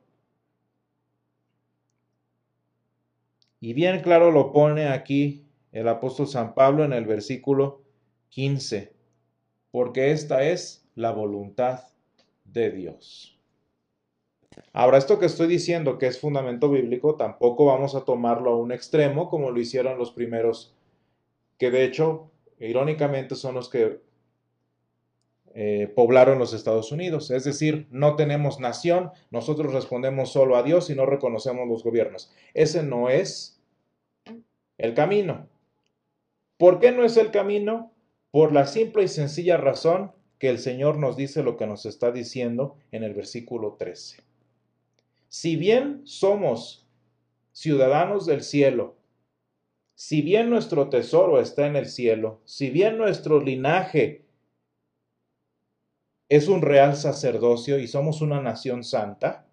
Y 3.59 3.73
bien 3.73 4.01
claro 4.01 4.31
lo 4.31 4.53
pone 4.53 4.87
aquí 4.87 5.45
el 5.73 5.89
apóstol 5.89 6.29
San 6.29 6.55
Pablo 6.55 6.85
en 6.85 6.93
el 6.93 7.05
versículo 7.05 7.86
15. 8.31 8.93
Porque 9.71 10.13
esta 10.13 10.43
es 10.43 10.87
la 10.95 11.13
voluntad 11.13 11.85
de 12.45 12.71
Dios. 12.71 13.39
Ahora, 14.73 14.99
esto 14.99 15.19
que 15.19 15.27
estoy 15.27 15.49
diciendo 15.49 15.99
que 15.99 16.07
es 16.07 16.19
fundamento 16.19 16.71
bíblico, 16.71 17.17
tampoco 17.17 17.67
vamos 17.67 17.95
a 17.95 18.05
tomarlo 18.05 18.53
a 18.53 18.57
un 18.57 18.73
extremo 18.73 19.29
como 19.29 19.51
lo 19.51 19.61
hicieron 19.61 19.99
los 19.99 20.13
primeros, 20.13 20.75
que 21.59 21.71
de 21.71 21.85
hecho, 21.85 22.31
irónicamente, 22.59 23.35
son 23.35 23.55
los 23.55 23.69
que 23.69 24.01
eh, 25.55 25.91
poblaron 25.95 26.39
los 26.39 26.53
Estados 26.53 26.93
Unidos. 26.93 27.31
Es 27.31 27.45
decir, 27.45 27.87
no 27.91 28.17
tenemos 28.17 28.61
nación, 28.61 29.11
nosotros 29.31 29.73
respondemos 29.73 30.31
solo 30.31 30.57
a 30.57 30.63
Dios 30.63 30.91
y 30.91 30.95
no 30.95 31.07
reconocemos 31.07 31.67
los 31.67 31.83
gobiernos. 31.83 32.31
Ese 32.53 32.83
no 32.83 33.09
es 33.09 33.59
el 34.77 34.93
camino. 34.95 35.49
¿Por 36.59 36.79
qué 36.79 36.93
no 36.93 37.05
es 37.05 37.17
el 37.17 37.31
camino? 37.31 37.93
Por 38.37 38.53
la 38.53 38.67
simple 38.67 39.03
y 39.03 39.09
sencilla 39.09 39.57
razón 39.57 40.13
que 40.39 40.51
el 40.51 40.59
Señor 40.59 40.99
nos 40.99 41.17
dice 41.17 41.43
lo 41.43 41.57
que 41.57 41.67
nos 41.67 41.87
está 41.87 42.13
diciendo 42.13 42.77
en 42.93 43.03
el 43.03 43.15
versículo 43.15 43.77
13. 43.79 44.23
Si 45.27 45.57
bien 45.57 46.03
somos 46.05 46.87
ciudadanos 47.53 48.27
del 48.27 48.43
cielo, 48.43 48.99
si 49.95 50.21
bien 50.21 50.51
nuestro 50.51 50.91
tesoro 50.91 51.41
está 51.41 51.67
en 51.67 51.77
el 51.77 51.87
cielo, 51.87 52.43
si 52.45 52.69
bien 52.69 52.99
nuestro 52.99 53.41
linaje 53.41 54.27
es 56.29 56.49
un 56.49 56.61
real 56.61 56.95
sacerdocio 56.95 57.79
y 57.79 57.87
somos 57.87 58.21
una 58.21 58.43
nación 58.43 58.85
santa, 58.85 59.47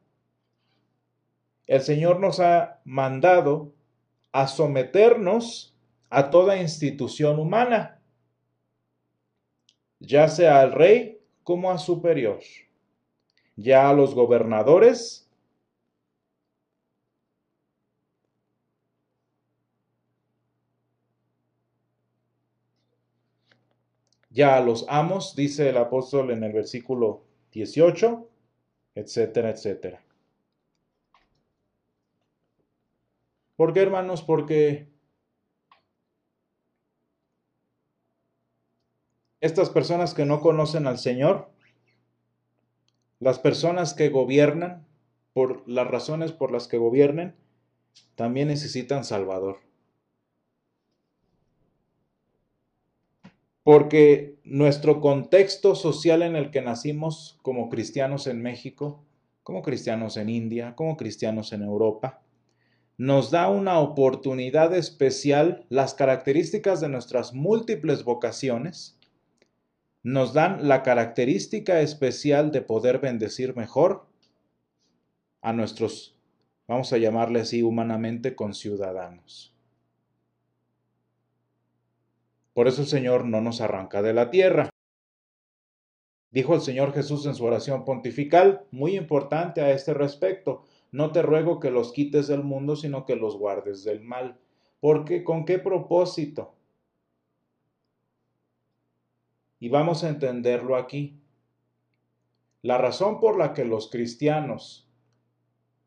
el 1.68 1.80
Señor 1.80 2.20
nos 2.20 2.42
ha 2.42 2.82
mandado 2.84 3.72
a 4.34 4.50
someternos 4.50 5.74
a 6.10 6.30
toda 6.30 6.62
institución 6.62 7.40
humana 7.40 8.02
ya 10.04 10.28
sea 10.28 10.60
al 10.60 10.74
rey 10.74 11.20
como 11.44 11.72
a 11.72 11.78
superior, 11.78 12.40
ya 13.56 13.90
a 13.90 13.94
los 13.94 14.14
gobernadores, 14.14 15.30
ya 24.30 24.58
a 24.58 24.62
los 24.62 24.86
amos, 24.90 25.36
dice 25.36 25.70
el 25.70 25.78
apóstol 25.78 26.32
en 26.32 26.44
el 26.44 26.52
versículo 26.52 27.24
18, 27.52 28.28
etcétera, 28.96 29.52
etcétera. 29.52 30.04
¿Por 33.56 33.72
qué, 33.74 33.82
hermanos? 33.82 34.22
Porque 34.24 34.93
estas 39.44 39.70
personas 39.70 40.14
que 40.14 40.26
no 40.26 40.40
conocen 40.40 40.88
al 40.88 40.98
Señor, 40.98 41.50
las 43.20 43.40
personas 43.40 43.94
que 43.94 44.10
gobiernan, 44.10 44.88
por 45.34 45.68
las 45.70 45.88
razones 45.88 46.32
por 46.32 46.52
las 46.52 46.68
que 46.68 46.78
gobiernen, 46.78 47.36
también 48.16 48.48
necesitan 48.48 49.04
Salvador. 49.04 49.58
Porque 53.64 54.40
nuestro 54.44 55.02
contexto 55.02 55.76
social 55.76 56.22
en 56.22 56.36
el 56.36 56.50
que 56.50 56.62
nacimos 56.62 57.40
como 57.42 57.70
cristianos 57.70 58.28
en 58.28 58.42
México 58.42 59.04
como 59.44 59.62
cristianos 59.62 60.18
en 60.18 60.30
India, 60.30 60.74
como 60.76 60.98
cristianos 60.98 61.52
en 61.52 61.64
Europa, 61.64 62.22
nos 62.98 63.30
da 63.32 63.50
una 63.50 63.80
oportunidad 63.80 64.74
especial, 64.74 65.66
las 65.70 65.94
características 65.94 66.80
de 66.80 66.90
nuestras 66.90 67.34
múltiples 67.34 68.04
vocaciones, 68.04 68.98
nos 70.04 70.34
dan 70.34 70.68
la 70.68 70.84
característica 70.84 71.80
especial 71.80 72.52
de 72.52 72.62
poder 72.62 73.00
bendecir 73.00 73.56
mejor 73.56 74.06
a 75.42 75.54
nuestros, 75.54 76.20
vamos 76.68 76.92
a 76.92 76.98
llamarle 76.98 77.40
así 77.40 77.64
humanamente, 77.64 78.36
conciudadanos. 78.36 79.56
Por 82.54 82.68
eso 82.68 82.82
el 82.82 82.88
Señor 82.88 83.26
no 83.26 83.42
nos 83.42 83.62
arranca 83.62 84.02
de 84.02 84.14
la 84.14 84.30
tierra. 84.30 84.70
Dijo 86.32 86.54
el 86.54 86.62
Señor 86.62 86.94
Jesús 86.94 87.26
en 87.26 87.36
su 87.36 87.46
oración 87.46 87.86
pontifical, 87.86 88.66
muy 88.72 88.96
importante 88.98 89.62
a 89.62 89.72
este 89.72 89.94
respecto, 89.94 90.66
no 90.92 91.12
te 91.12 91.22
ruego 91.22 91.60
que 91.60 91.72
los 91.72 91.94
quites 91.94 92.28
del 92.28 92.44
mundo, 92.44 92.76
sino 92.76 93.06
que 93.06 93.16
los 93.16 93.38
guardes 93.38 93.84
del 93.84 94.02
mal. 94.02 94.40
¿Por 94.80 95.06
qué? 95.06 95.24
¿Con 95.24 95.46
qué 95.46 95.60
propósito? 95.60 96.56
Y 99.64 99.70
vamos 99.70 100.04
a 100.04 100.10
entenderlo 100.10 100.76
aquí. 100.76 101.22
La 102.64 102.78
razón 102.78 103.22
por 103.22 103.38
la 103.38 103.54
que 103.54 103.64
los 103.64 103.90
cristianos, 103.90 104.90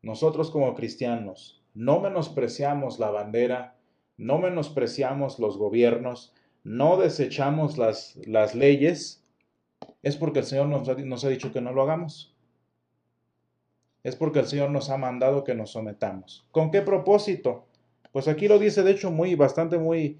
nosotros 0.01 0.49
como 0.49 0.73
cristianos, 0.73 1.63
no 1.75 1.99
menospreciamos 1.99 2.97
la 2.97 3.11
bandera, 3.11 3.75
no 4.17 4.39
menospreciamos 4.39 5.37
los 5.37 5.59
gobiernos, 5.59 6.33
no 6.63 6.97
desechamos 6.97 7.77
las, 7.77 8.15
las 8.25 8.55
leyes, 8.55 9.23
es 10.01 10.15
porque 10.15 10.39
el 10.39 10.45
Señor 10.45 10.69
nos 10.69 10.87
nos 11.05 11.23
ha 11.23 11.29
dicho 11.29 11.53
que 11.53 11.61
no 11.61 11.71
lo 11.71 11.83
hagamos 11.83 12.35
es 14.03 14.15
porque 14.15 14.39
el 14.39 14.47
Señor 14.47 14.71
nos 14.71 14.89
ha 14.89 14.97
mandado 14.97 15.43
que 15.43 15.53
nos 15.53 15.69
sometamos. 15.71 16.47
¿Con 16.49 16.71
qué 16.71 16.81
propósito? 16.81 17.67
Pues 18.11 18.27
aquí 18.27 18.47
lo 18.47 18.57
dice, 18.57 18.81
de 18.81 18.91
hecho, 18.91 19.11
muy, 19.11 19.35
bastante 19.35 19.77
muy 19.77 20.17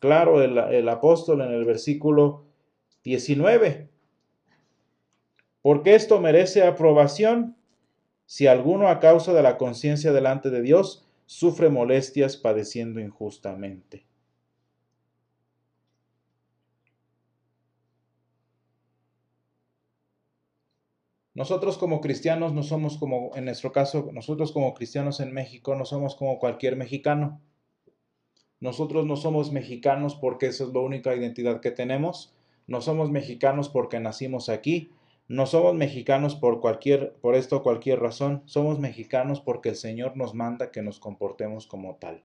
claro 0.00 0.42
el, 0.42 0.58
el 0.58 0.86
apóstol 0.88 1.40
en 1.40 1.52
el 1.52 1.64
versículo 1.64 2.49
19. 3.04 3.88
Porque 5.62 5.94
esto 5.94 6.20
merece 6.20 6.62
aprobación 6.62 7.56
si 8.26 8.46
alguno 8.46 8.88
a 8.88 9.00
causa 9.00 9.32
de 9.32 9.42
la 9.42 9.58
conciencia 9.58 10.12
delante 10.12 10.50
de 10.50 10.62
Dios 10.62 11.06
sufre 11.26 11.68
molestias 11.68 12.36
padeciendo 12.36 13.00
injustamente. 13.00 14.06
Nosotros 21.34 21.78
como 21.78 22.00
cristianos 22.00 22.52
no 22.52 22.62
somos 22.62 22.98
como, 22.98 23.30
en 23.34 23.46
nuestro 23.46 23.72
caso, 23.72 24.10
nosotros 24.12 24.52
como 24.52 24.74
cristianos 24.74 25.20
en 25.20 25.32
México 25.32 25.74
no 25.74 25.84
somos 25.84 26.14
como 26.14 26.38
cualquier 26.38 26.76
mexicano. 26.76 27.40
Nosotros 28.58 29.06
no 29.06 29.16
somos 29.16 29.52
mexicanos 29.52 30.16
porque 30.16 30.46
esa 30.46 30.64
es 30.64 30.70
la 30.70 30.80
única 30.80 31.14
identidad 31.14 31.60
que 31.60 31.70
tenemos. 31.70 32.34
No 32.70 32.80
somos 32.80 33.10
mexicanos 33.10 33.68
porque 33.68 34.00
nacimos 34.00 34.48
aquí. 34.48 34.90
No 35.28 35.44
somos 35.44 35.74
mexicanos 35.74 36.34
por 36.34 36.60
cualquier, 36.60 37.12
por 37.20 37.34
esto 37.34 37.62
cualquier 37.62 38.00
razón. 38.00 38.42
Somos 38.46 38.78
mexicanos 38.78 39.42
porque 39.42 39.68
el 39.68 39.76
Señor 39.76 40.16
nos 40.16 40.34
manda 40.34 40.70
que 40.70 40.80
nos 40.80 40.98
comportemos 40.98 41.66
como 41.66 41.96
tal. 41.96 42.24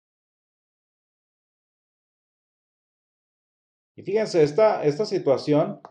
Y 3.96 4.02
fíjense, 4.02 4.42
esta, 4.42 4.84
esta 4.84 5.06
situación 5.06 5.82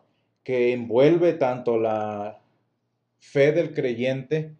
que 0.42 0.72
envuelve 0.72 1.34
tanto 1.34 1.78
la, 1.78 2.40
fe 3.20 3.52
del 3.52 3.74
creyente 3.74 4.54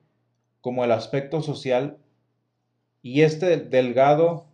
como 0.61 0.85
el 0.85 0.93
aspecto 0.93 1.43
social 1.43 1.99
y 3.03 3.23
este 3.23 3.57
delgado, 3.57 4.47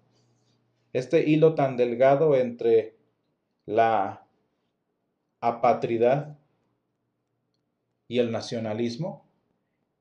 este 0.92 1.28
hilo 1.28 1.54
tan 1.54 1.76
delgado 1.76 2.36
entre 2.36 2.94
la 3.66 4.24
apatridad 5.49 6.39
y 8.09 8.19
el 8.19 8.33
nacionalismo 8.33 9.25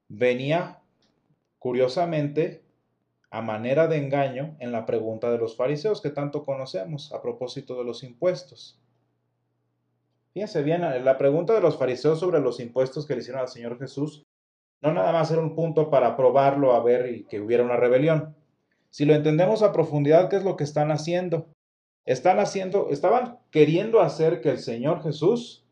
venía 0.07 0.81
curiosamente 1.59 2.63
a 3.29 3.41
manera 3.41 3.87
de 3.87 3.97
engaño 3.97 4.55
en 4.59 4.71
la 4.71 4.85
pregunta 4.85 5.31
de 5.31 5.37
los 5.37 5.55
fariseos 5.55 6.01
que 6.01 6.09
tanto 6.09 6.43
conocemos 6.43 7.11
a 7.13 7.21
propósito 7.21 7.77
de 7.77 7.83
los 7.83 8.03
impuestos. 8.03 8.79
Fíjense 10.33 10.63
bien, 10.63 10.81
la 11.03 11.17
pregunta 11.17 11.53
de 11.53 11.61
los 11.61 11.77
fariseos 11.77 12.19
sobre 12.19 12.39
los 12.39 12.59
impuestos 12.59 13.05
que 13.05 13.15
le 13.15 13.21
hicieron 13.21 13.41
al 13.41 13.47
Señor 13.47 13.77
Jesús 13.79 14.23
no 14.81 14.93
nada 14.93 15.13
más 15.13 15.31
era 15.31 15.41
un 15.41 15.55
punto 15.55 15.89
para 15.89 16.17
probarlo 16.17 16.73
a 16.73 16.83
ver 16.83 17.09
y 17.09 17.23
que 17.23 17.39
hubiera 17.39 17.63
una 17.63 17.77
rebelión. 17.77 18.35
Si 18.89 19.05
lo 19.05 19.15
entendemos 19.15 19.63
a 19.63 19.71
profundidad, 19.71 20.29
¿qué 20.29 20.35
es 20.35 20.43
lo 20.43 20.57
que 20.57 20.65
están 20.65 20.91
haciendo? 20.91 21.52
Están 22.05 22.39
haciendo, 22.39 22.89
estaban 22.89 23.39
queriendo 23.51 24.01
hacer 24.01 24.41
que 24.41 24.49
el 24.49 24.59
Señor 24.59 25.01
Jesús 25.03 25.65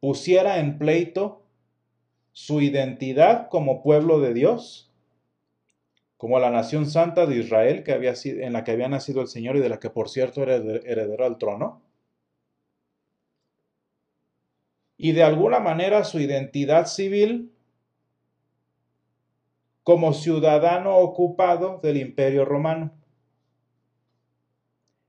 pusiera 0.00 0.58
en 0.58 0.78
pleito 0.78 1.42
su 2.32 2.60
identidad 2.60 3.48
como 3.48 3.82
pueblo 3.82 4.20
de 4.20 4.34
Dios, 4.34 4.90
como 6.16 6.38
la 6.38 6.50
nación 6.50 6.86
santa 6.86 7.26
de 7.26 7.36
Israel 7.36 7.84
que 7.84 7.92
había, 7.92 8.14
en 8.24 8.52
la 8.52 8.64
que 8.64 8.72
había 8.72 8.88
nacido 8.88 9.20
el 9.20 9.28
Señor 9.28 9.56
y 9.56 9.60
de 9.60 9.68
la 9.68 9.78
que 9.78 9.90
por 9.90 10.08
cierto 10.08 10.42
era 10.42 10.56
heredero 10.56 11.26
al 11.26 11.38
trono. 11.38 11.84
y 14.96 15.12
de 15.12 15.22
alguna 15.22 15.60
manera 15.60 16.04
su 16.04 16.18
identidad 16.20 16.86
civil 16.86 17.52
como 19.82 20.14
ciudadano 20.14 20.96
ocupado 20.96 21.78
del 21.82 21.98
imperio 21.98 22.44
romano. 22.44 22.92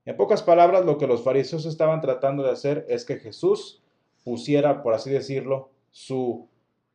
En 0.06 0.16
pocas 0.16 0.44
palabras, 0.44 0.84
lo 0.84 0.98
que 0.98 1.08
los 1.08 1.24
fariseos 1.24 1.66
estaban 1.66 2.00
tratando 2.00 2.44
de 2.44 2.52
hacer 2.52 2.86
es 2.88 3.04
que 3.04 3.16
Jesús 3.16 3.82
pusiera, 4.24 4.82
por 4.82 4.94
así 4.94 5.10
decirlo, 5.10 5.70
su 5.90 6.48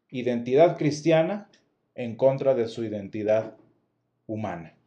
identidad 0.10 0.78
cristiana 0.78 1.50
en 1.94 2.16
contra 2.16 2.56
de 2.56 2.68
su 2.68 2.86
identidad 2.86 3.58
humana. 4.28 4.78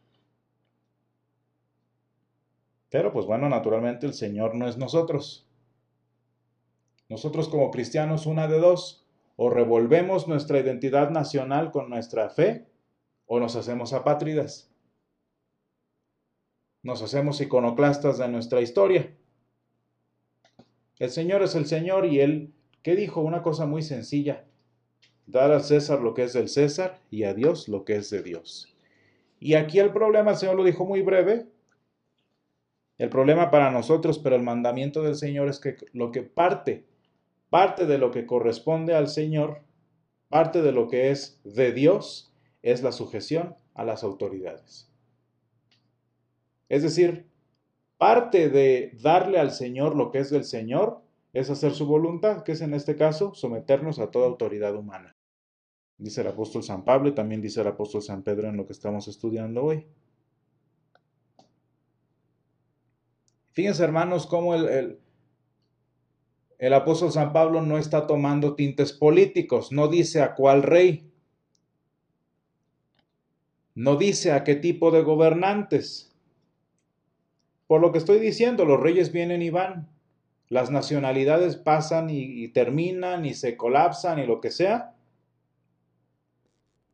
Pero 2.89 3.13
pues 3.13 3.27
bueno, 3.27 3.47
naturalmente 3.47 4.07
el 4.07 4.13
Señor 4.13 4.55
no 4.55 4.67
es 4.67 4.77
nosotros. 4.77 5.47
Nosotros 7.09 7.47
como 7.47 7.69
cristianos, 7.69 8.25
una 8.25 8.47
de 8.47 8.57
dos, 8.57 9.05
o 9.35 9.51
revolvemos 9.51 10.27
nuestra 10.27 10.59
identidad 10.59 11.11
nacional 11.11 11.71
con 11.71 11.89
nuestra 11.89 12.29
fe, 12.29 12.65
o 13.27 13.39
nos 13.39 13.55
hacemos 13.55 13.93
apátridas. 13.93 14.71
Nos 16.85 17.01
hacemos 17.01 17.41
iconoclastas 17.41 18.19
de 18.19 18.27
nuestra 18.27 18.61
historia. 18.61 19.11
El 20.99 21.09
Señor 21.09 21.41
es 21.41 21.55
el 21.55 21.65
Señor 21.65 22.05
y 22.05 22.19
Él, 22.19 22.53
¿qué 22.83 22.95
dijo? 22.95 23.21
Una 23.21 23.41
cosa 23.41 23.65
muy 23.65 23.81
sencilla. 23.81 24.45
Dar 25.25 25.51
al 25.51 25.63
César 25.63 26.01
lo 26.01 26.13
que 26.13 26.25
es 26.25 26.33
del 26.33 26.47
César 26.47 27.01
y 27.09 27.23
a 27.23 27.33
Dios 27.33 27.67
lo 27.67 27.85
que 27.85 27.95
es 27.95 28.11
de 28.11 28.21
Dios. 28.21 28.71
Y 29.39 29.55
aquí 29.55 29.79
el 29.79 29.91
problema, 29.91 30.29
el 30.29 30.37
Señor 30.37 30.57
lo 30.57 30.63
dijo 30.63 30.85
muy 30.85 31.01
breve. 31.01 31.47
El 32.99 33.09
problema 33.09 33.49
para 33.49 33.71
nosotros, 33.71 34.19
pero 34.19 34.35
el 34.35 34.43
mandamiento 34.43 35.01
del 35.01 35.15
Señor 35.15 35.49
es 35.49 35.59
que 35.59 35.77
lo 35.91 36.11
que 36.11 36.21
parte 36.21 36.85
parte 37.49 37.87
de 37.87 37.97
lo 37.97 38.11
que 38.11 38.27
corresponde 38.27 38.93
al 38.93 39.07
Señor, 39.07 39.61
parte 40.29 40.61
de 40.61 40.71
lo 40.71 40.87
que 40.87 41.09
es 41.09 41.39
de 41.43 41.71
Dios, 41.71 42.31
es 42.61 42.83
la 42.83 42.91
sujeción 42.91 43.55
a 43.73 43.83
las 43.83 44.03
autoridades. 44.03 44.91
Es 46.69 46.83
decir, 46.83 47.27
parte 47.97 48.49
de 48.49 48.97
darle 49.01 49.39
al 49.39 49.51
Señor 49.51 49.95
lo 49.95 50.11
que 50.11 50.19
es 50.19 50.29
del 50.29 50.43
Señor 50.43 51.01
es 51.33 51.49
hacer 51.49 51.73
su 51.73 51.85
voluntad, 51.85 52.43
que 52.43 52.53
es 52.53 52.61
en 52.61 52.73
este 52.73 52.95
caso 52.95 53.33
someternos 53.33 53.99
a 53.99 54.09
toda 54.09 54.27
autoridad 54.27 54.75
humana. 54.75 55.15
Dice 55.97 56.21
el 56.21 56.27
apóstol 56.27 56.63
San 56.63 56.83
Pablo 56.83 57.09
y 57.09 57.15
también 57.15 57.41
dice 57.41 57.61
el 57.61 57.67
apóstol 57.67 58.01
San 58.01 58.23
Pedro 58.23 58.49
en 58.49 58.57
lo 58.57 58.65
que 58.65 58.73
estamos 58.73 59.07
estudiando 59.07 59.63
hoy. 59.63 59.85
Fíjense 63.51 63.83
hermanos 63.83 64.27
cómo 64.27 64.55
el, 64.55 64.99
el 66.57 66.73
apóstol 66.73 67.11
San 67.11 67.31
Pablo 67.31 67.61
no 67.61 67.77
está 67.77 68.07
tomando 68.07 68.55
tintes 68.55 68.91
políticos, 68.91 69.71
no 69.71 69.87
dice 69.87 70.21
a 70.21 70.35
cuál 70.35 70.63
rey, 70.63 71.11
no 73.73 73.97
dice 73.97 74.31
a 74.31 74.43
qué 74.43 74.55
tipo 74.55 74.91
de 74.91 75.01
gobernantes. 75.01 76.14
Por 77.67 77.81
lo 77.81 77.91
que 77.91 77.97
estoy 77.97 78.19
diciendo, 78.19 78.65
los 78.65 78.79
reyes 78.79 79.11
vienen 79.11 79.41
y 79.41 79.49
van, 79.49 79.89
las 80.49 80.69
nacionalidades 80.69 81.55
pasan 81.55 82.09
y, 82.09 82.47
terminan 82.49 83.25
y 83.25 83.33
se 83.33 83.57
colapsan 83.57 84.19
y 84.19 84.25
lo 84.25 84.39
que 84.41 84.51
sea. 84.51 84.95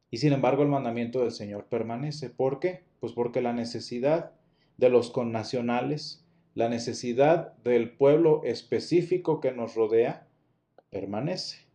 Y 0.10 0.18
sin 0.18 0.34
embargo 0.34 0.64
el 0.64 0.70
mandamiento 0.70 1.20
del 1.22 1.32
Señor 1.32 1.66
permanece. 1.66 2.30
¿Por 2.30 2.60
qué? 2.60 2.84
Pues 3.00 3.14
porque 3.14 3.42
la 3.42 3.54
necesidad 3.54 4.32
de 4.78 4.90
los 4.90 5.12
connacionales 5.12 6.22
la 6.54 6.68
necesidad 6.68 7.54
del 7.64 7.96
pueblo 7.96 8.42
específico 8.44 9.40
que 9.40 9.52
nos 9.52 9.76
rodea 9.76 10.28
permanece. 10.90 11.66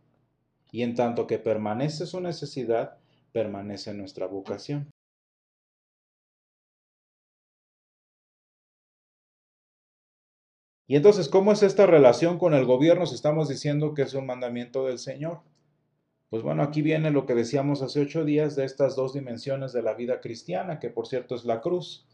Y 0.71 0.83
en 0.83 0.95
tanto 0.95 1.25
que 1.25 1.39
permanece 1.39 2.05
su 2.05 2.21
necesidad, 2.21 2.97
permanece 3.31 3.93
nuestra 3.93 4.27
vocación. 4.27 4.91
Y 10.87 10.95
entonces, 10.95 11.27
¿cómo 11.27 11.51
es 11.51 11.63
esta 11.63 11.85
relación 11.85 12.39
con 12.39 12.53
el 12.53 12.65
gobierno 12.65 13.05
si 13.05 13.15
estamos 13.15 13.49
diciendo 13.49 13.93
que 13.93 14.03
es 14.03 14.13
un 14.13 14.25
mandamiento 14.25 14.85
del 14.85 14.99
Señor? 14.99 15.41
Pues 16.29 16.43
bueno, 16.43 16.63
aquí 16.63 16.81
viene 16.81 17.11
lo 17.11 17.25
que 17.25 17.35
decíamos 17.35 17.81
hace 17.81 18.01
ocho 18.01 18.23
días 18.23 18.55
de 18.55 18.63
estas 18.63 18.95
dos 18.95 19.13
dimensiones 19.13 19.73
de 19.73 19.81
la 19.81 19.93
vida 19.93 20.21
cristiana, 20.21 20.79
que 20.79 20.89
por 20.89 21.07
cierto 21.07 21.35
es 21.35 21.43
la 21.43 21.59
cruz. 21.59 22.07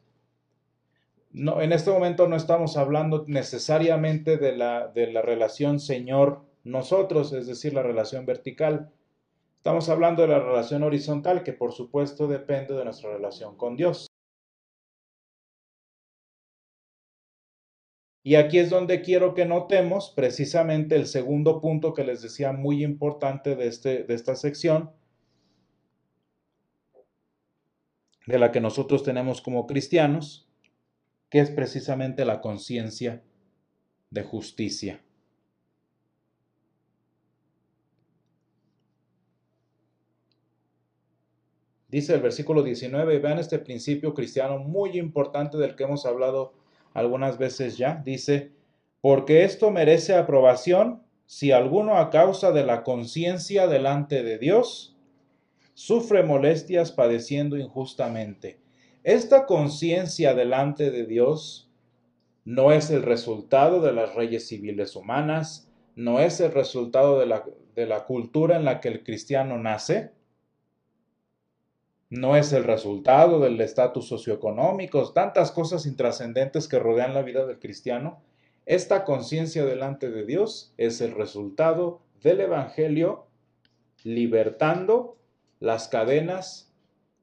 No, 1.32 1.62
en 1.62 1.72
este 1.72 1.92
momento 1.92 2.28
no 2.28 2.36
estamos 2.36 2.76
hablando 2.78 3.26
necesariamente 3.28 4.38
de 4.38 4.56
la, 4.56 4.88
de 4.88 5.12
la 5.12 5.22
relación 5.22 5.80
Señor-nosotros, 5.80 7.34
es 7.34 7.48
decir, 7.48 7.74
la 7.74 7.84
relación 7.84 8.26
vertical. 8.26 8.92
Estamos 9.58 9.88
hablando 9.90 10.24
de 10.24 10.30
la 10.30 10.40
relación 10.40 10.84
horizontal, 10.84 11.44
que 11.44 11.54
por 11.54 11.74
supuesto 11.74 12.28
depende 12.28 12.74
de 12.76 12.86
nuestra 12.86 13.12
relación 13.12 13.56
con 13.56 13.76
Dios. 13.76 14.13
Y 18.26 18.36
aquí 18.36 18.58
es 18.58 18.70
donde 18.70 19.02
quiero 19.02 19.34
que 19.34 19.46
notemos 19.46 20.12
precisamente 20.16 20.96
el 20.96 21.08
segundo 21.08 21.60
punto 21.60 21.94
que 21.94 22.06
les 22.06 22.22
decía 22.22 22.54
muy 22.54 22.82
importante 22.82 23.58
de, 23.58 23.68
este, 23.68 24.04
de 24.04 24.14
esta 24.14 24.36
sección, 24.36 24.92
de 28.26 28.40
la 28.40 28.54
que 28.54 28.62
nosotros 28.62 29.04
tenemos 29.04 29.42
como 29.42 29.68
cristianos, 29.68 30.48
que 31.30 31.40
es 31.40 31.52
precisamente 31.52 32.24
la 32.24 32.40
conciencia 32.40 33.22
de 34.10 34.24
justicia. 34.24 35.04
Dice 41.90 42.16
el 42.16 42.22
versículo 42.22 42.64
19, 42.64 43.20
vean 43.20 43.38
este 43.38 43.60
principio 43.60 44.14
cristiano 44.14 44.60
muy 44.60 44.98
importante 44.98 45.58
del 45.58 45.76
que 45.76 45.84
hemos 45.84 46.06
hablado 46.06 46.63
algunas 46.94 47.38
veces 47.38 47.78
ya, 47.78 48.02
dice, 48.06 48.52
porque 49.02 49.44
esto 49.44 49.72
merece 49.72 50.16
aprobación 50.16 51.04
si 51.26 51.52
alguno 51.52 51.98
a 51.98 52.10
causa 52.10 52.52
de 52.52 52.66
la 52.66 52.84
conciencia 52.84 53.68
delante 53.68 54.24
de 54.24 54.38
Dios 54.38 54.96
sufre 55.74 56.24
molestias 56.24 56.92
padeciendo 56.92 57.58
injustamente. 57.58 58.60
Esta 59.04 59.46
conciencia 59.46 60.34
delante 60.34 60.92
de 60.92 61.06
Dios 61.06 61.70
no 62.46 62.72
es 62.72 62.90
el 62.90 63.04
resultado 63.04 63.82
de 63.82 63.94
las 63.94 64.16
leyes 64.16 64.48
civiles 64.48 64.96
humanas, 64.96 65.70
no 65.96 66.20
es 66.20 66.40
el 66.40 66.52
resultado 66.52 67.20
de 67.20 67.26
la, 67.26 67.44
de 67.76 67.86
la 67.86 68.06
cultura 68.06 68.56
en 68.56 68.66
la 68.66 68.80
que 68.80 68.90
el 68.90 69.04
cristiano 69.04 69.58
nace, 69.58 70.12
no 72.14 72.36
es 72.36 72.54
el 72.54 72.64
resultado 72.64 73.40
del 73.40 73.60
estatus 73.60 74.08
socioeconómico, 74.08 75.12
tantas 75.14 75.52
cosas 75.52 75.88
intrascendentes 75.88 76.68
que 76.68 76.78
rodean 76.78 77.16
la 77.16 77.24
vida 77.24 77.48
del 77.48 77.58
cristiano. 77.58 78.22
Esta 78.68 79.04
conciencia 79.04 79.66
delante 79.66 80.12
de 80.12 80.24
Dios 80.24 80.76
es 80.78 81.02
el 81.02 81.16
resultado 81.16 82.02
del 82.22 82.42
Evangelio 82.42 83.26
libertando 84.04 85.18
las 85.60 85.88
cadenas 85.88 86.72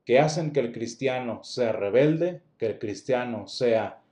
que 0.05 0.19
hacen 0.19 0.53
que 0.53 0.59
el 0.59 0.73
cristiano 0.73 1.45
sea 1.45 1.71
rebelde, 1.71 2.43
que 2.59 2.67
el 2.67 2.79
cristiano 2.81 3.47
sea 3.47 4.03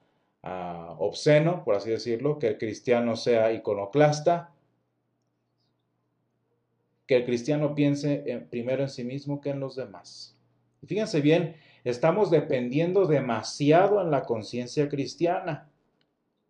ah, 0.45 0.95
obsceno, 1.01 1.65
por 1.65 1.75
así 1.75 1.91
decirlo, 1.91 2.39
que 2.39 2.47
el 2.47 2.59
cristiano 2.59 3.17
sea 3.17 3.53
iconoclasta, 3.53 4.53
que 7.09 7.17
el 7.17 7.25
cristiano 7.25 7.75
piense 7.75 8.47
primero 8.49 8.85
en 8.85 8.91
sí 8.91 9.03
mismo 9.03 9.41
que 9.41 9.51
en 9.51 9.59
los 9.59 9.75
demás. 9.75 10.38
Fíjense 10.87 11.21
bien, 11.21 11.57
estamos 11.85 12.31
dependiendo 12.31 13.07
demasiado 13.07 14.01
en 14.01 14.11
la 14.11 14.23
conciencia 14.23 14.89
cristiana. 14.89 15.69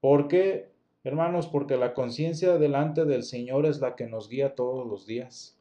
¿Por 0.01 0.29
qué, 0.29 0.71
hermanos? 1.03 1.47
Porque 1.47 1.77
la 1.77 1.95
conciencia 1.95 2.59
delante 2.59 3.05
del 3.05 3.23
Señor 3.23 3.67
es 3.67 3.81
la 3.81 3.97
que 3.97 4.07
nos 4.07 4.29
guía 4.29 4.55
todos 4.55 4.87
los 4.87 5.07
días. 5.07 5.59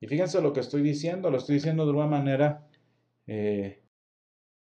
Y 0.00 0.06
fíjense 0.06 0.42
lo 0.42 0.52
que 0.52 0.60
estoy 0.60 0.82
diciendo, 0.82 1.30
lo 1.30 1.38
estoy 1.38 1.54
diciendo 1.54 1.86
de 1.86 1.92
una 1.92 2.06
manera 2.06 2.66
eh, 3.26 3.80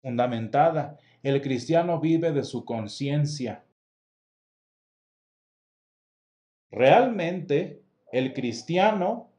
fundamentada. 0.02 0.98
El 1.24 1.42
cristiano 1.42 2.00
vive 2.00 2.32
de 2.32 2.44
su 2.44 2.64
conciencia. 2.64 3.66
Realmente 6.72 7.82
el 8.12 8.34
cristiano 8.34 9.32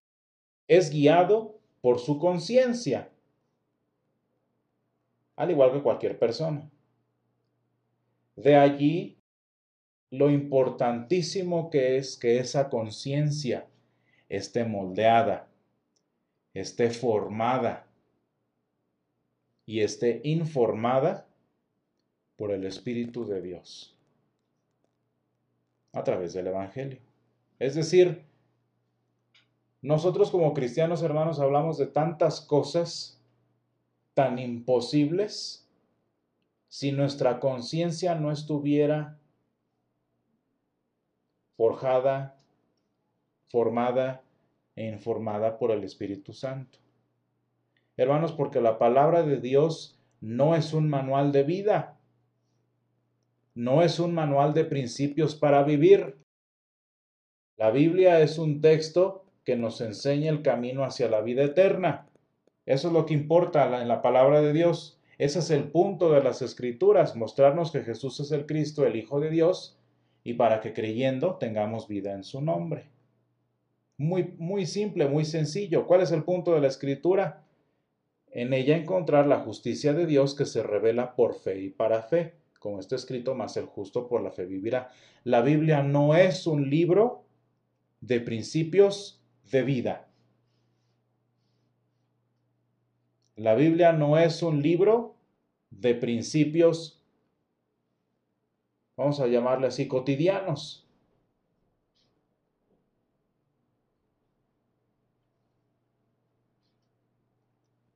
es 0.69 0.91
guiado 0.91 1.56
por 1.87 2.01
su 2.01 2.19
conciencia, 2.19 3.09
al 5.37 5.53
igual 5.53 5.71
que 5.71 5.83
cualquier 5.85 6.19
persona. 6.19 6.69
De 8.35 8.57
allí 8.57 9.17
lo 10.11 10.29
importantísimo 10.29 11.71
que 11.71 11.97
es 11.97 12.17
que 12.17 12.41
esa 12.41 12.71
conciencia 12.71 13.69
esté 14.29 14.65
moldeada, 14.65 15.49
esté 16.55 16.91
formada 16.91 17.87
y 19.65 19.79
esté 19.79 20.23
informada 20.25 21.29
por 22.35 22.51
el 22.51 22.65
Espíritu 22.65 23.25
de 23.25 23.43
Dios 23.43 23.97
a 25.93 26.03
través 26.03 26.33
del 26.33 26.49
Evangelio. 26.49 26.99
Es 27.61 27.77
decir, 27.77 28.26
nosotros 29.87 30.33
como 30.33 30.53
cristianos 30.53 31.01
hermanos 31.05 31.39
hablamos 31.39 31.79
de 31.79 31.87
tantas 31.87 32.41
cosas 32.41 33.23
tan 34.15 34.41
imposibles 34.41 35.71
si 36.67 36.91
nuestra 36.91 37.39
conciencia 37.39 38.17
no 38.17 38.33
estuviera 38.33 39.21
forjada, 41.57 42.37
formada 43.47 44.25
e 44.75 44.87
informada 44.87 45.57
por 45.57 45.71
el 45.71 45.85
Espíritu 45.85 46.33
Santo. 46.33 46.81
Hermanos, 47.97 48.33
porque 48.33 48.61
la 48.61 48.81
palabra 48.81 49.23
de 49.23 49.41
Dios 49.41 50.01
no 50.21 50.57
es 50.57 50.73
un 50.73 50.89
manual 50.89 51.31
de 51.31 51.45
vida, 51.45 51.97
no 53.55 53.83
es 53.83 54.01
un 54.01 54.13
manual 54.13 54.53
de 54.53 54.65
principios 54.65 55.37
para 55.37 55.63
vivir. 55.63 56.19
La 57.57 57.71
Biblia 57.71 58.21
es 58.21 58.37
un 58.37 58.61
texto 58.61 59.26
que 59.47 59.57
nos 59.57 59.81
enseñe 59.81 60.27
el 60.27 60.43
camino 60.43 60.85
hacia 60.85 61.09
la 61.09 61.21
vida 61.21 61.45
eterna. 61.45 62.09
Eso 62.67 62.89
es 62.89 62.93
lo 62.93 63.07
que 63.07 63.15
importa 63.15 63.81
en 63.81 63.87
la 63.87 64.03
palabra 64.03 64.43
de 64.43 64.53
Dios. 64.53 65.01
Ese 65.19 65.39
es 65.39 65.51
el 65.51 65.71
punto 65.71 66.11
de 66.11 66.23
las 66.23 66.43
escrituras, 66.43 67.15
mostrarnos 67.15 67.71
que 67.71 67.83
Jesús 67.83 68.19
es 68.19 68.33
el 68.33 68.45
Cristo, 68.45 68.85
el 68.85 68.97
Hijo 68.97 69.21
de 69.21 69.31
Dios, 69.31 69.79
y 70.25 70.35
para 70.35 70.61
que 70.61 70.73
creyendo 70.73 71.37
tengamos 71.37 71.87
vida 71.87 72.13
en 72.13 72.25
su 72.25 72.43
nombre. 72.43 72.91
Muy, 73.97 74.35
muy 74.37 74.67
simple, 74.67 75.07
muy 75.07 75.25
sencillo. 75.25 75.87
¿Cuál 75.87 76.03
es 76.03 76.11
el 76.11 76.25
punto 76.25 76.53
de 76.53 76.61
la 76.61 76.67
escritura? 76.67 77.45
En 78.33 78.53
ella 78.53 78.77
encontrar 78.77 79.29
la 79.29 79.39
justicia 79.39 79.93
de 79.93 80.07
Dios 80.07 80.35
que 80.35 80.45
se 80.45 80.65
revela 80.65 81.15
por 81.15 81.35
fe 81.35 81.61
y 81.61 81.71
para 81.71 82.03
fe. 82.03 82.35
Como 82.59 82.81
está 82.81 82.97
escrito, 82.97 83.37
más 83.37 83.57
el 83.57 83.67
justo 83.67 84.09
por 84.09 84.23
la 84.23 84.33
fe 84.33 84.45
vivirá. 84.45 84.91
La 85.23 85.41
Biblia 85.41 85.85
no 85.85 86.17
es 86.17 86.49
un 86.49 86.69
libro 86.69 87.23
de 88.01 88.21
principios 88.21 89.16
de 89.51 89.63
vida. 89.63 90.09
La 93.37 93.55
Biblia 93.55 93.93
no 93.93 94.19
es 94.19 94.43
un 94.43 94.63
libro 94.63 95.15
de 95.71 95.95
principios, 95.95 97.03
vamos 98.97 99.21
a 99.21 99.27
llamarle 99.27 99.67
así, 99.67 99.87
cotidianos. 99.87 100.87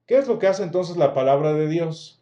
¿Qué 0.07 0.19
es 0.19 0.29
lo 0.29 0.39
que 0.39 0.49
hace 0.49 0.65
entonces 0.65 0.97
la 0.97 1.15
palabra 1.15 1.55
de 1.55 1.69
Dios? 1.69 2.21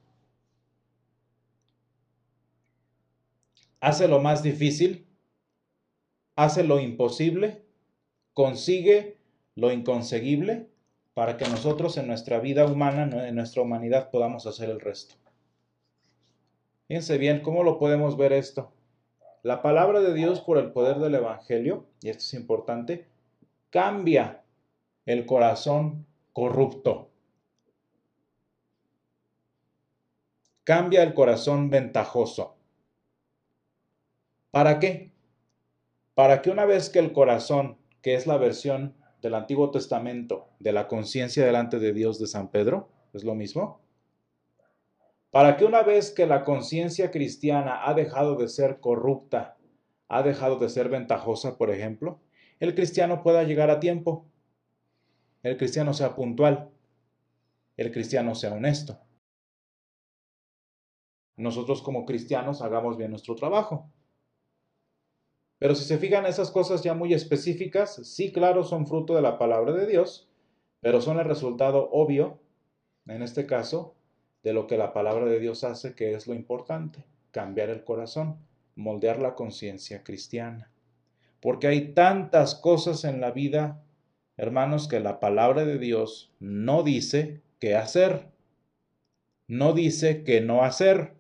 Hace 3.81 4.07
lo 4.07 4.21
más 4.21 4.43
difícil, 4.43 5.07
hace 6.37 6.63
lo 6.65 6.79
imposible, 6.81 7.65
consigue 8.35 9.18
lo 9.59 9.73
inconseguible 9.73 10.69
para 11.15 11.37
que 11.37 11.49
nosotros 11.49 11.97
en 11.97 12.07
nuestra 12.07 12.39
vida 12.39 12.65
humana, 12.65 13.27
en 13.27 13.35
nuestra 13.35 13.61
humanidad, 13.61 14.09
podamos 14.09 14.47
hacer 14.47 14.71
el 14.71 14.79
resto. 14.79 15.17
Fíjense 16.87 17.19
bien, 17.19 17.41
¿cómo 17.41 17.65
lo 17.65 17.77
podemos 17.77 18.17
ver 18.17 18.33
esto? 18.33 18.71
La 19.43 19.61
palabra 19.61 19.99
de 20.01 20.15
Dios 20.15 20.41
por 20.41 20.59
el 20.59 20.71
poder 20.71 20.99
del 20.99 21.17
Evangelio, 21.17 21.87
y 22.01 22.09
esto 22.09 22.23
es 22.23 22.35
importante, 22.35 23.09
cambia 23.71 24.45
el 25.07 25.27
corazón 25.27 26.07
corrupto. 26.33 27.11
Cambia 30.63 31.03
el 31.03 31.15
corazón 31.15 31.69
ventajoso. 31.69 32.55
¿Para 34.53 34.79
qué? 34.79 35.11
Para 36.15 36.43
que 36.43 36.51
una 36.51 36.65
vez 36.65 36.91
que 36.91 37.01
el 37.01 37.13
corazón 37.13 37.77
que 38.03 38.15
es 38.15 38.29
la 38.29 38.37
versión 38.37 38.95
del 39.23 39.35
Antiguo 39.35 39.71
Testamento 39.71 40.49
de 40.59 40.73
la 40.73 40.89
conciencia 40.89 41.45
delante 41.45 41.79
de 41.79 41.93
Dios 41.93 42.19
de 42.19 42.27
San 42.27 42.49
Pedro? 42.49 42.89
¿Es 43.13 43.25
lo 43.25 43.35
mismo? 43.35 43.81
Para 45.31 45.57
que 45.57 45.65
una 45.65 45.83
vez 45.83 46.11
que 46.11 46.27
la 46.27 46.45
conciencia 46.45 47.11
cristiana 47.11 47.89
ha 47.89 47.95
dejado 47.95 48.37
de 48.37 48.49
ser 48.49 48.81
corrupta, 48.81 49.57
ha 50.09 50.23
dejado 50.23 50.59
de 50.59 50.69
ser 50.69 50.89
ventajosa, 50.89 51.59
por 51.59 51.71
ejemplo, 51.71 52.21
el 52.61 52.75
cristiano 52.75 53.23
pueda 53.23 53.45
llegar 53.45 53.71
a 53.71 53.79
tiempo, 53.79 54.27
el 55.43 55.57
cristiano 55.57 55.93
sea 55.93 56.15
puntual, 56.15 56.71
el 57.77 57.93
cristiano 57.93 58.35
sea 58.35 58.55
honesto. 58.55 58.99
Nosotros 61.37 61.83
como 61.83 62.05
cristianos 62.05 62.63
hagamos 62.63 62.97
bien 62.97 63.11
nuestro 63.11 63.37
trabajo. 63.37 63.93
Pero 65.59 65.75
si 65.75 65.85
se 65.85 65.99
fijan 65.99 66.27
esas 66.27 66.51
cosas 66.51 66.83
ya 66.83 66.95
muy 66.95 67.15
específicas, 67.15 67.97
sí, 68.05 68.33
claro, 68.33 68.63
son 68.65 68.87
fruto 68.87 69.15
de 69.15 69.23
la 69.23 69.39
palabra 69.39 69.73
de 69.73 69.87
Dios, 69.87 70.29
pero 70.81 71.01
son 71.01 71.19
el 71.19 71.25
resultado 71.25 71.89
obvio, 71.91 72.39
en 73.07 73.23
este 73.23 73.47
caso, 73.47 73.95
de 74.43 74.53
lo 74.53 74.67
que 74.67 74.77
la 74.77 74.93
palabra 74.93 75.27
de 75.27 75.41
Dios 75.41 75.65
hace, 75.65 75.95
que 75.95 76.15
es 76.15 76.27
lo 76.27 76.35
importante, 76.35 77.05
cambiar 77.33 77.71
el 77.71 77.85
corazón, 77.85 78.39
moldear 78.77 79.21
la 79.21 79.35
conciencia 79.35 80.05
cristiana. 80.05 80.71
Porque 81.41 81.67
hay 81.67 81.93
tantas 81.93 82.55
cosas 82.55 83.05
en 83.05 83.21
la 83.21 83.33
vida, 83.33 83.83
hermanos, 84.37 84.87
que 84.89 85.01
la 85.01 85.19
palabra 85.19 85.65
de 85.65 85.79
Dios 85.79 86.33
no 86.39 86.83
dice 86.83 87.43
qué 87.59 87.75
hacer, 87.75 88.29
no 89.49 89.73
dice 89.73 90.23
qué 90.23 90.41
no 90.41 90.63
hacer. 90.63 91.18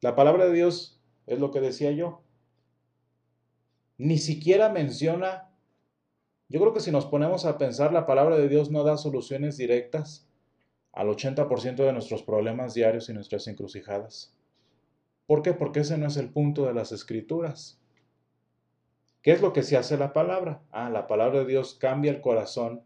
La 0.00 0.14
palabra 0.14 0.46
de 0.46 0.52
Dios 0.52 1.00
es 1.26 1.40
lo 1.40 1.50
que 1.50 1.60
decía 1.60 1.90
yo. 1.90 2.22
Ni 3.96 4.18
siquiera 4.18 4.68
menciona, 4.68 5.50
yo 6.48 6.60
creo 6.60 6.72
que 6.72 6.80
si 6.80 6.92
nos 6.92 7.06
ponemos 7.06 7.44
a 7.44 7.58
pensar, 7.58 7.92
la 7.92 8.06
palabra 8.06 8.36
de 8.38 8.48
Dios 8.48 8.70
no 8.70 8.84
da 8.84 8.96
soluciones 8.96 9.56
directas 9.56 10.28
al 10.92 11.08
80% 11.08 11.76
de 11.76 11.92
nuestros 11.92 12.22
problemas 12.22 12.74
diarios 12.74 13.08
y 13.08 13.12
nuestras 13.12 13.48
encrucijadas. 13.48 14.32
¿Por 15.26 15.42
qué? 15.42 15.52
Porque 15.52 15.80
ese 15.80 15.98
no 15.98 16.06
es 16.06 16.16
el 16.16 16.30
punto 16.30 16.64
de 16.66 16.74
las 16.74 16.92
escrituras. 16.92 17.80
¿Qué 19.20 19.32
es 19.32 19.42
lo 19.42 19.52
que 19.52 19.64
se 19.64 19.76
hace 19.76 19.98
la 19.98 20.12
palabra? 20.12 20.62
Ah, 20.70 20.90
la 20.90 21.08
palabra 21.08 21.40
de 21.40 21.46
Dios 21.46 21.74
cambia 21.74 22.12
el 22.12 22.20
corazón, 22.20 22.84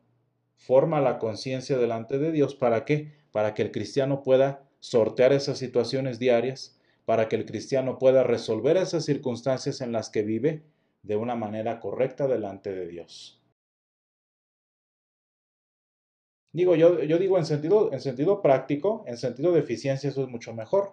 forma 0.56 1.02
la 1.02 1.18
conciencia 1.18 1.76
delante 1.76 2.18
de 2.18 2.32
Dios. 2.32 2.54
¿Para 2.54 2.86
qué? 2.86 3.12
Para 3.32 3.52
que 3.52 3.62
el 3.62 3.70
cristiano 3.70 4.22
pueda 4.22 4.64
sortear 4.80 5.32
esas 5.32 5.58
situaciones 5.58 6.18
diarias 6.18 6.78
para 7.04 7.28
que 7.28 7.36
el 7.36 7.46
cristiano 7.46 7.98
pueda 7.98 8.22
resolver 8.22 8.76
esas 8.76 9.04
circunstancias 9.04 9.80
en 9.80 9.92
las 9.92 10.10
que 10.10 10.22
vive 10.22 10.62
de 11.02 11.16
una 11.16 11.34
manera 11.34 11.80
correcta 11.80 12.28
delante 12.28 12.72
de 12.72 12.86
Dios. 12.86 13.40
Digo, 16.52 16.76
yo, 16.76 16.96
digo 16.96 17.38
en 17.38 17.46
sentido, 17.46 17.92
en 17.92 18.00
sentido 18.00 18.42
práctico, 18.42 19.04
en 19.06 19.16
sentido 19.16 19.52
de 19.52 19.60
eficiencia 19.60 20.10
eso 20.10 20.22
es 20.22 20.28
mucho 20.28 20.52
mejor. 20.52 20.92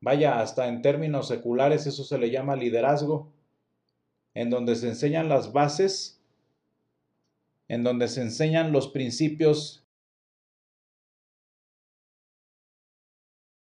Vaya, 0.00 0.40
hasta 0.40 0.68
en 0.68 0.82
términos 0.82 1.28
seculares 1.28 1.86
eso 1.86 2.04
se 2.04 2.18
le 2.18 2.30
llama 2.30 2.56
liderazgo, 2.56 3.32
en 4.32 4.50
donde 4.50 4.76
se 4.76 4.88
enseñan 4.88 5.28
las 5.28 5.52
bases, 5.52 6.20
en 7.68 7.84
donde 7.84 8.08
se 8.08 8.22
enseñan 8.22 8.72
los 8.72 8.88
principios 8.88 9.83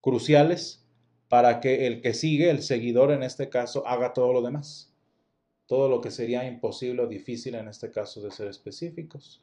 cruciales 0.03 0.85
para 1.29 1.61
que 1.61 1.87
el 1.87 2.03
que 2.03 2.13
sigue, 2.13 2.51
el 2.51 2.63
seguidor 2.63 3.11
en 3.11 3.23
este 3.23 3.49
caso, 3.49 3.87
haga 3.87 4.13
todo 4.13 4.35
lo 4.35 4.43
demás. 4.43 4.93
Todo 5.67 5.89
lo 5.89 6.03
que 6.03 6.11
sería 6.11 6.45
imposible 6.45 7.03
o 7.03 7.07
difícil 7.07 7.55
en 7.55 7.69
este 7.69 7.91
caso 7.91 8.21
de 8.21 8.31
ser 8.31 8.49
específicos. 8.49 9.43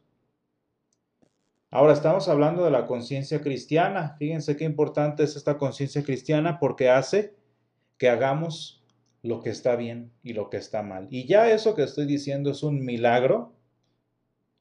Ahora 1.72 1.93
estamos 1.93 2.28
hablando 2.28 2.63
de 2.63 2.72
la 2.72 2.86
conciencia 2.86 3.41
cristiana. 3.41 4.15
Fíjense 4.19 4.56
qué 4.56 4.65
importante 4.65 5.24
es 5.24 5.36
esta 5.36 5.58
conciencia 5.58 6.04
cristiana 6.04 6.60
porque 6.60 6.89
hace 6.89 7.34
que 7.98 8.10
hagamos 8.10 8.84
lo 9.24 9.41
que 9.41 9.50
está 9.50 9.76
bien 9.76 10.12
y 10.24 10.34
lo 10.34 10.50
que 10.50 10.58
está 10.58 10.84
mal. 10.84 11.08
Y 11.10 11.26
ya 11.26 11.52
eso 11.52 11.74
que 11.74 11.84
estoy 11.84 12.06
diciendo 12.06 12.52
es 12.52 12.63
un 12.63 12.86
milagro 12.86 13.54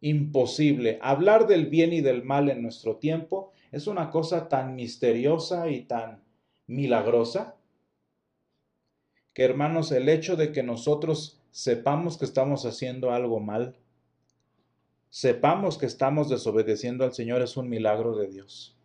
imposible. 0.00 0.98
Hablar 1.02 1.46
del 1.46 1.66
bien 1.66 1.92
y 1.92 2.00
del 2.00 2.22
mal 2.22 2.48
en 2.48 2.62
nuestro 2.62 2.96
tiempo 2.96 3.52
es 3.72 3.86
una 3.86 4.10
cosa 4.10 4.48
tan 4.48 4.74
misteriosa 4.74 5.68
y 5.68 5.82
tan 5.82 6.22
milagrosa 6.66 7.56
que 9.34 9.44
hermanos, 9.44 9.92
el 9.92 10.08
hecho 10.08 10.34
de 10.34 10.50
que 10.50 10.64
nosotros 10.64 11.40
sepamos 11.52 12.18
que 12.18 12.24
estamos 12.24 12.66
haciendo 12.66 13.12
algo 13.12 13.38
mal, 13.38 13.76
sepamos 15.10 15.78
que 15.78 15.86
estamos 15.86 16.28
desobedeciendo 16.28 17.04
al 17.04 17.14
Señor 17.14 17.42
es 17.42 17.56
un 17.56 17.68
milagro 17.68 18.16
de 18.16 18.26
Dios. 18.26 18.76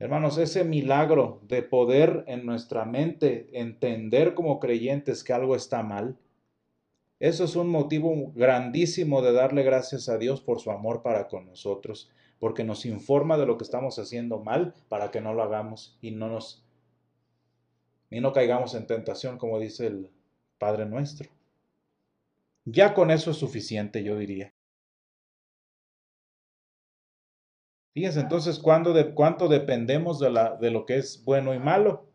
Hermanos, 0.00 0.38
ese 0.38 0.64
milagro 0.64 1.40
de 1.46 1.62
poder 1.62 2.24
en 2.26 2.44
nuestra 2.46 2.84
mente 2.84 3.48
entender 3.52 4.34
como 4.34 4.58
creyentes 4.58 5.22
que 5.22 5.34
algo 5.34 5.54
está 5.54 5.82
mal, 5.82 6.16
eso 7.20 7.44
es 7.44 7.54
un 7.54 7.68
motivo 7.68 8.32
grandísimo 8.34 9.22
de 9.22 9.32
darle 9.32 9.62
gracias 9.62 10.08
a 10.08 10.18
Dios 10.18 10.40
por 10.40 10.58
su 10.58 10.72
amor 10.72 11.02
para 11.02 11.28
con 11.28 11.46
nosotros 11.46 12.10
porque 12.40 12.64
nos 12.64 12.86
informa 12.86 13.36
de 13.36 13.46
lo 13.46 13.58
que 13.58 13.64
estamos 13.64 13.98
haciendo 13.98 14.40
mal 14.40 14.74
para 14.88 15.12
que 15.12 15.20
no 15.20 15.34
lo 15.34 15.42
hagamos 15.42 15.96
y 16.00 16.10
no 16.10 16.28
nos 16.28 16.64
y 18.10 18.20
no 18.20 18.32
caigamos 18.32 18.74
en 18.74 18.88
tentación, 18.88 19.38
como 19.38 19.60
dice 19.60 19.86
el 19.86 20.10
Padre 20.58 20.84
nuestro. 20.84 21.30
Ya 22.64 22.92
con 22.92 23.12
eso 23.12 23.30
es 23.30 23.36
suficiente, 23.36 24.02
yo 24.02 24.18
diría. 24.18 24.52
Fíjense 27.92 28.20
entonces 28.20 28.58
cuándo 28.58 28.92
de, 28.92 29.14
cuánto 29.14 29.46
dependemos 29.46 30.18
de, 30.18 30.30
la, 30.30 30.56
de 30.56 30.72
lo 30.72 30.86
que 30.86 30.96
es 30.96 31.24
bueno 31.24 31.54
y 31.54 31.60
malo. 31.60 32.09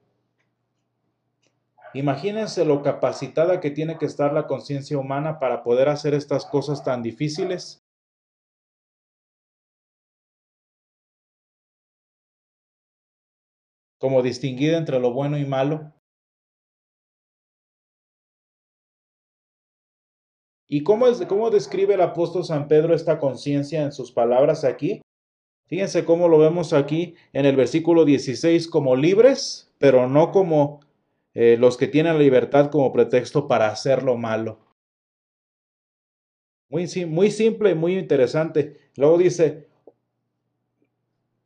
Imagínense 1.95 2.65
lo 2.65 2.83
capacitada 2.83 3.61
que 3.61 3.71
tiene 3.71 3.97
que 3.97 4.05
estar 4.05 4.33
la 4.33 4.47
conciencia 4.47 4.97
humana 4.97 5.39
para 5.39 5.63
poder 5.63 5.87
hacer 5.87 6.13
estas 6.13 6.45
cosas 6.45 6.83
tan 6.83 7.01
difíciles. 7.01 7.81
como 13.97 14.21
distinguida 14.21 14.77
entre 14.77 14.99
lo 14.99 15.13
bueno 15.13 15.35
y 15.35 15.45
malo. 15.45 15.91
¿Y 20.67 20.83
cómo, 20.83 21.07
es, 21.07 21.25
cómo 21.25 21.49
describe 21.49 21.95
el 21.95 22.01
apóstol 22.01 22.43
San 22.43 22.67
Pedro 22.67 22.93
esta 22.93 23.17
conciencia 23.17 23.81
en 23.81 23.91
sus 23.91 24.11
palabras 24.11 24.63
aquí? 24.63 25.01
Fíjense 25.67 26.05
cómo 26.05 26.27
lo 26.27 26.37
vemos 26.37 26.71
aquí 26.73 27.15
en 27.33 27.47
el 27.47 27.55
versículo 27.55 28.05
16 28.05 28.67
como 28.67 28.95
libres, 28.95 29.73
pero 29.79 30.07
no 30.07 30.31
como 30.31 30.81
eh, 31.35 31.57
los 31.59 31.77
que 31.77 31.87
tienen 31.87 32.13
la 32.13 32.19
libertad 32.19 32.71
como 32.71 32.91
pretexto 32.93 33.47
para 33.47 33.67
hacer 33.67 34.03
lo 34.03 34.17
malo. 34.17 34.59
Muy, 36.69 36.87
muy 37.05 37.29
simple 37.29 37.71
y 37.71 37.75
muy 37.75 37.97
interesante. 37.97 38.89
Luego 38.95 39.17
dice, 39.17 39.67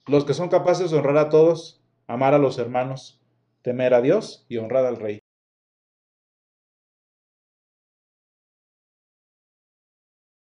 los 0.07 0.25
que 0.25 0.33
son 0.33 0.49
capaces 0.49 0.91
de 0.91 0.97
honrar 0.97 1.17
a 1.17 1.29
todos, 1.29 1.81
amar 2.07 2.33
a 2.33 2.37
los 2.37 2.57
hermanos, 2.59 3.19
temer 3.63 3.93
a 3.93 4.01
Dios 4.01 4.45
y 4.47 4.57
honrar 4.57 4.85
al 4.85 4.97
Rey. 4.97 5.19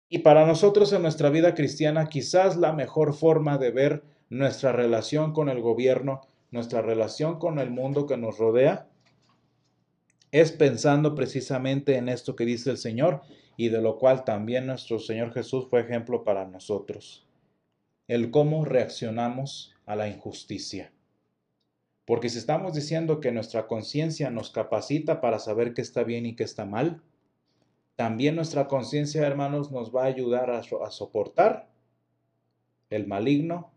Y 0.08 0.20
para 0.20 0.46
nosotros 0.46 0.92
en 0.92 1.02
nuestra 1.02 1.30
vida 1.30 1.54
cristiana 1.54 2.08
quizás 2.08 2.56
la 2.56 2.72
mejor 2.72 3.14
forma 3.14 3.58
de 3.58 3.70
ver 3.70 4.04
nuestra 4.28 4.72
relación 4.72 5.32
con 5.32 5.48
el 5.48 5.60
gobierno, 5.60 6.22
nuestra 6.50 6.82
relación 6.82 7.38
con 7.38 7.58
el 7.58 7.70
mundo 7.70 8.06
que 8.06 8.16
nos 8.16 8.38
rodea, 8.38 8.88
es 10.40 10.52
pensando 10.52 11.14
precisamente 11.14 11.96
en 11.96 12.10
esto 12.10 12.36
que 12.36 12.44
dice 12.44 12.70
el 12.70 12.76
Señor 12.76 13.22
y 13.56 13.70
de 13.70 13.80
lo 13.80 13.96
cual 13.96 14.24
también 14.24 14.66
nuestro 14.66 14.98
Señor 14.98 15.32
Jesús 15.32 15.66
fue 15.70 15.80
ejemplo 15.80 16.24
para 16.24 16.44
nosotros. 16.44 17.26
El 18.06 18.30
cómo 18.30 18.66
reaccionamos 18.66 19.74
a 19.86 19.96
la 19.96 20.08
injusticia. 20.08 20.92
Porque 22.04 22.28
si 22.28 22.36
estamos 22.36 22.74
diciendo 22.74 23.18
que 23.18 23.32
nuestra 23.32 23.66
conciencia 23.66 24.28
nos 24.28 24.50
capacita 24.50 25.22
para 25.22 25.38
saber 25.38 25.72
qué 25.72 25.80
está 25.80 26.04
bien 26.04 26.26
y 26.26 26.36
qué 26.36 26.44
está 26.44 26.66
mal, 26.66 27.02
también 27.96 28.36
nuestra 28.36 28.68
conciencia, 28.68 29.26
hermanos, 29.26 29.72
nos 29.72 29.94
va 29.94 30.02
a 30.02 30.08
ayudar 30.08 30.50
a, 30.50 30.62
soportar 30.90 31.70
el 32.90 33.06
maligno, 33.06 33.72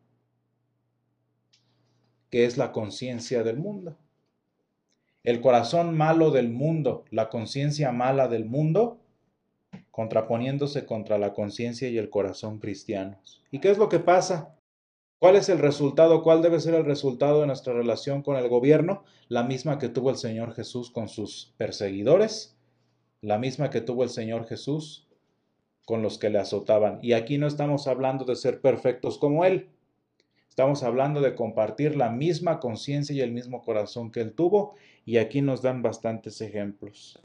que 2.30 2.44
es 2.44 2.58
la 2.58 2.74
conciencia 2.74 3.44
del 3.44 3.56
mundo. 3.56 3.98
El 5.24 5.42
corazón 5.42 5.98
malo 5.98 6.32
del 6.32 6.50
mundo, 6.50 7.06
la 7.12 7.30
conciencia 7.30 7.92
mala 7.92 8.28
del 8.28 8.46
mundo, 8.46 9.00
contraponiéndose 9.92 10.86
contra 10.86 11.18
la 11.18 11.34
conciencia 11.34 11.90
y 11.90 11.98
el 11.98 12.10
corazón 12.10 12.60
cristianos. 12.60 13.44
¿Y 13.52 13.60
qué 13.60 13.70
es 13.70 13.78
lo 13.78 13.90
que 13.90 14.00
pasa? 14.00 14.56
¿Cuál 15.20 15.36
es 15.36 15.50
el 15.50 15.60
resultado? 15.60 16.24
¿Cuál 16.24 16.42
debe 16.42 16.62
ser 16.62 16.74
el 16.74 16.86
resultado 16.86 17.42
de 17.42 17.48
nuestra 17.48 17.74
relación 17.74 18.24
con 18.24 18.38
el 18.38 18.48
gobierno? 18.48 19.04
La 19.28 19.44
misma 19.44 19.78
que 19.78 19.90
tuvo 19.90 20.10
el 20.10 20.16
Señor 20.16 20.54
Jesús 20.54 20.90
con 20.92 21.10
sus 21.10 21.54
perseguidores, 21.58 22.56
la 23.20 23.38
misma 23.38 23.70
que 23.70 23.82
tuvo 23.82 24.04
el 24.04 24.10
Señor 24.10 24.48
Jesús 24.48 25.10
con 25.86 26.02
los 26.02 26.18
que 26.18 26.30
le 26.30 26.40
azotaban. 26.40 27.00
Y 27.02 27.12
aquí 27.12 27.38
no 27.38 27.48
estamos 27.48 27.88
hablando 27.88 28.24
de 28.24 28.38
ser 28.38 28.62
perfectos 28.62 29.18
como 29.18 29.44
Él. 29.44 29.70
Estamos 30.50 30.84
hablando 30.84 31.22
de 31.22 31.36
compartir 31.36 31.96
la 31.96 32.10
misma 32.10 32.60
conciencia 32.60 33.16
y 33.16 33.22
el 33.22 33.32
mismo 33.32 33.62
corazón 33.62 34.12
que 34.12 34.20
Él 34.20 34.34
tuvo. 34.34 34.76
Y 35.06 35.18
aquí 35.18 35.42
nos 35.42 35.62
dan 35.62 35.82
bastantes 35.82 36.42
ejemplos. 36.42 37.22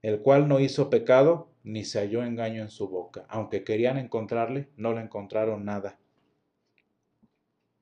El 0.00 0.20
cual 0.20 0.48
no 0.48 0.60
hizo 0.60 0.88
pecado 0.88 1.50
ni 1.64 1.84
se 1.84 1.98
halló 1.98 2.24
engaño 2.24 2.62
en 2.62 2.70
su 2.70 2.88
boca. 2.88 3.26
Aunque 3.28 3.64
querían 3.64 3.98
encontrarle, 3.98 4.70
no 4.76 4.94
le 4.94 5.02
encontraron 5.02 5.64
nada. 5.64 5.98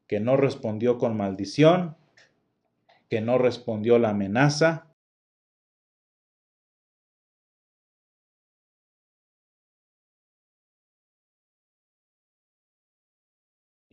Que 0.09 0.19
no 0.19 0.37
respondió 0.37 0.99
con 0.99 1.17
maldición, 1.17 1.97
que 3.09 3.21
no 3.21 3.39
respondió 3.39 3.99
la 3.99 4.11
amenaza, 4.11 4.87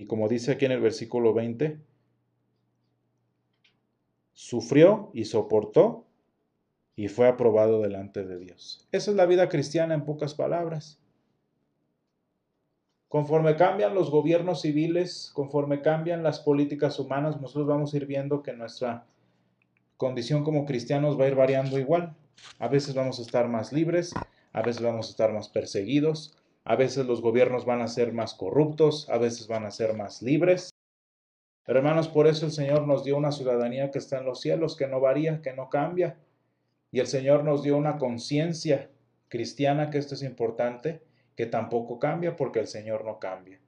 Y 0.03 0.05
como 0.05 0.27
dice 0.27 0.51
aquí 0.51 0.65
en 0.65 0.73
el 0.73 0.81
versículo 0.81 1.33
20, 1.33 1.79
sufrió 4.33 5.09
y 5.13 5.23
soportó 5.23 6.05
y 6.97 7.07
fue 7.07 7.29
aprobado 7.29 7.79
delante 7.79 8.25
de 8.25 8.37
Dios. 8.37 8.85
Esa 8.91 9.11
es 9.11 9.15
la 9.15 9.25
vida 9.25 9.47
cristiana 9.47 9.93
en 9.93 10.03
pocas 10.03 10.35
palabras. 10.35 10.99
Conforme 13.07 13.55
cambian 13.55 13.95
los 13.95 14.11
gobiernos 14.11 14.63
civiles, 14.63 15.31
conforme 15.33 15.81
cambian 15.81 16.21
las 16.21 16.41
políticas 16.41 16.99
humanas, 16.99 17.39
nosotros 17.39 17.67
vamos 17.67 17.93
a 17.93 17.97
ir 17.97 18.05
viendo 18.05 18.43
que 18.43 18.51
nuestra 18.51 19.05
condición 19.95 20.43
como 20.43 20.65
cristianos 20.65 21.17
va 21.17 21.23
a 21.23 21.27
ir 21.29 21.35
variando 21.35 21.79
igual. 21.79 22.13
A 22.59 22.67
veces 22.67 22.93
vamos 22.93 23.19
a 23.19 23.21
estar 23.21 23.47
más 23.47 23.71
libres, 23.71 24.21
a 24.51 24.61
veces 24.63 24.81
vamos 24.81 25.07
a 25.07 25.11
estar 25.11 25.31
más 25.31 25.47
perseguidos, 25.47 26.42
a 26.65 26.75
veces 26.75 27.05
los 27.05 27.21
gobiernos 27.21 27.65
van 27.65 27.81
a 27.81 27.87
ser 27.87 28.13
más 28.13 28.33
corruptos, 28.33 29.09
a 29.09 29.17
veces 29.17 29.47
van 29.47 29.65
a 29.65 29.71
ser 29.71 29.93
más 29.95 30.21
libres. 30.21 30.69
Pero 31.65 31.79
hermanos, 31.79 32.07
por 32.07 32.27
eso 32.27 32.45
el 32.45 32.51
Señor 32.51 32.87
nos 32.87 33.03
dio 33.03 33.17
una 33.17 33.31
ciudadanía 33.31 33.91
que 33.91 33.99
está 33.99 34.19
en 34.19 34.25
los 34.25 34.41
cielos, 34.41 34.75
que 34.75 34.87
no 34.87 34.99
varía, 34.99 35.41
que 35.41 35.53
no 35.53 35.69
cambia. 35.69 36.17
Y 36.91 36.99
el 36.99 37.07
Señor 37.07 37.43
nos 37.43 37.63
dio 37.63 37.77
una 37.77 37.97
conciencia 37.97 38.89
cristiana, 39.29 39.89
que 39.89 39.97
esto 39.97 40.15
es 40.15 40.23
importante, 40.23 41.01
que 41.35 41.45
tampoco 41.45 41.99
cambia 41.99 42.35
porque 42.35 42.59
el 42.59 42.67
Señor 42.67 43.03
no 43.05 43.19
cambia. 43.19 43.59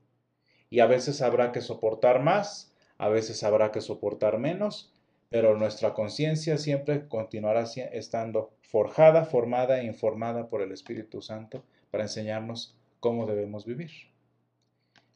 Y 0.70 0.80
a 0.80 0.86
veces 0.86 1.22
habrá 1.22 1.52
que 1.52 1.62
soportar 1.62 2.22
más, 2.22 2.74
a 2.98 3.10
veces 3.10 3.44
habrá 3.44 3.72
que 3.72 3.82
soportar 3.82 4.38
menos, 4.38 4.94
pero 5.30 5.58
nuestra 5.58 5.94
conciencia 5.94 6.58
siempre 6.58 7.08
continuará 7.08 7.64
estando 7.92 8.52
forjada, 8.62 9.26
formada 9.26 9.82
e 9.82 9.86
informada 9.86 10.48
por 10.48 10.62
el 10.62 10.72
Espíritu 10.72 11.22
Santo 11.22 11.64
para 11.92 12.04
enseñarnos 12.04 12.78
cómo 13.06 13.28
debemos 13.28 13.68
vivir. 13.68 13.92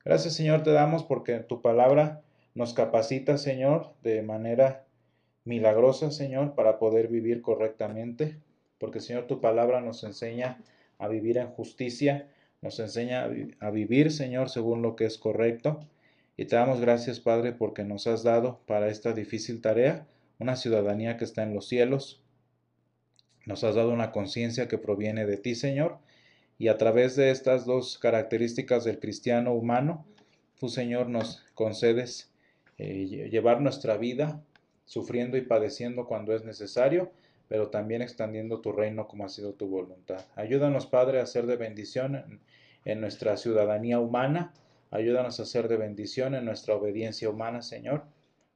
Gracias 0.06 0.36
Señor 0.36 0.62
te 0.62 0.70
damos 0.70 1.04
porque 1.04 1.40
tu 1.40 1.64
palabra 1.64 2.22
nos 2.54 2.76
capacita 2.76 3.40
Señor 3.40 3.96
de 4.04 4.22
manera 4.22 4.86
milagrosa 5.44 6.12
Señor 6.12 6.54
para 6.54 6.78
poder 6.78 7.08
vivir 7.08 7.42
correctamente, 7.42 8.38
porque 8.78 9.00
Señor 9.00 9.26
tu 9.26 9.42
palabra 9.42 9.82
nos 9.82 10.04
enseña 10.04 10.60
a 11.00 11.08
vivir 11.08 11.40
en 11.40 11.48
justicia, 11.48 12.30
nos 12.62 12.80
enseña 12.80 13.28
a 13.60 13.72
vivir 13.72 14.12
Señor 14.12 14.52
según 14.52 14.84
lo 14.84 14.96
que 14.96 15.06
es 15.06 15.18
correcto. 15.18 15.80
Y 16.38 16.46
te 16.46 16.58
damos 16.58 16.80
gracias 16.80 17.20
Padre 17.20 17.54
porque 17.54 17.86
nos 17.86 18.06
has 18.06 18.22
dado 18.22 18.60
para 18.68 18.90
esta 18.90 19.14
difícil 19.14 19.62
tarea 19.62 20.06
una 20.38 20.58
ciudadanía 20.58 21.18
que 21.18 21.26
está 21.26 21.42
en 21.42 21.56
los 21.56 21.68
cielos. 21.68 22.22
Nos 23.48 23.64
has 23.64 23.74
dado 23.74 23.90
una 23.90 24.12
conciencia 24.12 24.68
que 24.68 24.78
proviene 24.78 25.26
de 25.26 25.38
ti 25.38 25.56
Señor 25.56 25.98
y 26.60 26.68
a 26.68 26.78
través 26.78 27.16
de 27.16 27.32
estas 27.32 27.66
dos 27.66 27.98
características 27.98 28.84
del 28.84 29.00
cristiano 29.00 29.54
humano, 29.54 30.06
tú 30.60 30.68
Señor 30.68 31.08
nos 31.08 31.42
concedes 31.54 32.32
eh, 32.78 33.30
llevar 33.32 33.62
nuestra 33.62 33.96
vida 33.96 34.44
sufriendo 34.86 35.38
y 35.38 35.42
padeciendo 35.42 36.06
cuando 36.06 36.36
es 36.36 36.44
necesario, 36.44 37.12
pero 37.48 37.70
también 37.70 38.02
extendiendo 38.02 38.60
tu 38.60 38.74
reino 38.74 39.08
como 39.08 39.24
ha 39.24 39.30
sido 39.30 39.54
tu 39.54 39.68
voluntad. 39.68 40.26
Ayúdanos, 40.36 40.86
Padre, 40.86 41.22
a 41.22 41.26
ser 41.26 41.46
de 41.48 41.56
bendición 41.56 42.16
en, 42.16 42.42
en 42.84 43.00
nuestra 43.00 43.38
ciudadanía 43.38 44.00
humana. 44.00 44.54
Ayúdanos 44.92 45.40
a 45.40 45.46
ser 45.46 45.70
de 45.70 45.78
bendición 45.78 46.36
en 46.36 46.44
nuestra 46.44 46.76
obediencia 46.76 47.30
humana, 47.30 47.62
Señor, 47.62 48.04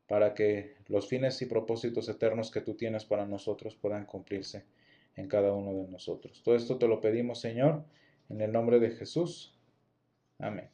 para 0.08 0.34
que 0.34 0.76
los 0.88 1.08
fines 1.08 1.42
y 1.42 1.46
propósitos 1.46 2.10
eternos 2.10 2.52
que 2.52 2.60
tú 2.60 2.74
tienes 2.74 3.06
para 3.06 3.26
nosotros 3.26 3.76
puedan 3.76 4.06
cumplirse 4.06 4.66
en 5.16 5.28
cada 5.28 5.54
uno 5.54 5.74
de 5.74 5.88
nosotros. 5.90 6.42
Todo 6.44 6.56
esto 6.56 6.78
te 6.78 6.88
lo 6.88 7.02
pedimos, 7.02 7.40
Señor, 7.40 7.86
en 8.30 8.42
el 8.42 8.52
nombre 8.52 8.80
de 8.80 8.92
Jesús. 8.92 9.56
Amén. 10.40 10.70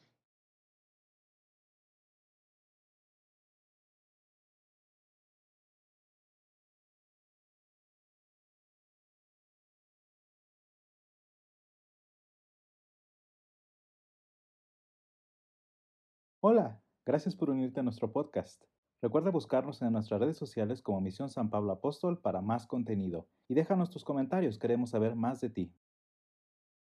Hola, 16.42 16.80
gracias 17.04 17.34
por 17.36 17.50
unirte 17.50 17.80
a 17.80 17.82
nuestro 17.82 18.12
podcast. 18.12 18.64
Recuerda 19.02 19.30
buscarnos 19.30 19.80
en 19.80 19.94
nuestras 19.94 20.20
redes 20.20 20.36
sociales 20.36 20.82
como 20.82 21.00
Misión 21.00 21.30
San 21.30 21.48
Pablo 21.48 21.72
Apóstol 21.72 22.20
para 22.20 22.42
más 22.42 22.66
contenido 22.66 23.28
y 23.48 23.54
déjanos 23.54 23.88
tus 23.88 24.04
comentarios, 24.04 24.58
queremos 24.58 24.90
saber 24.90 25.16
más 25.16 25.40
de 25.40 25.48
ti. 25.48 25.74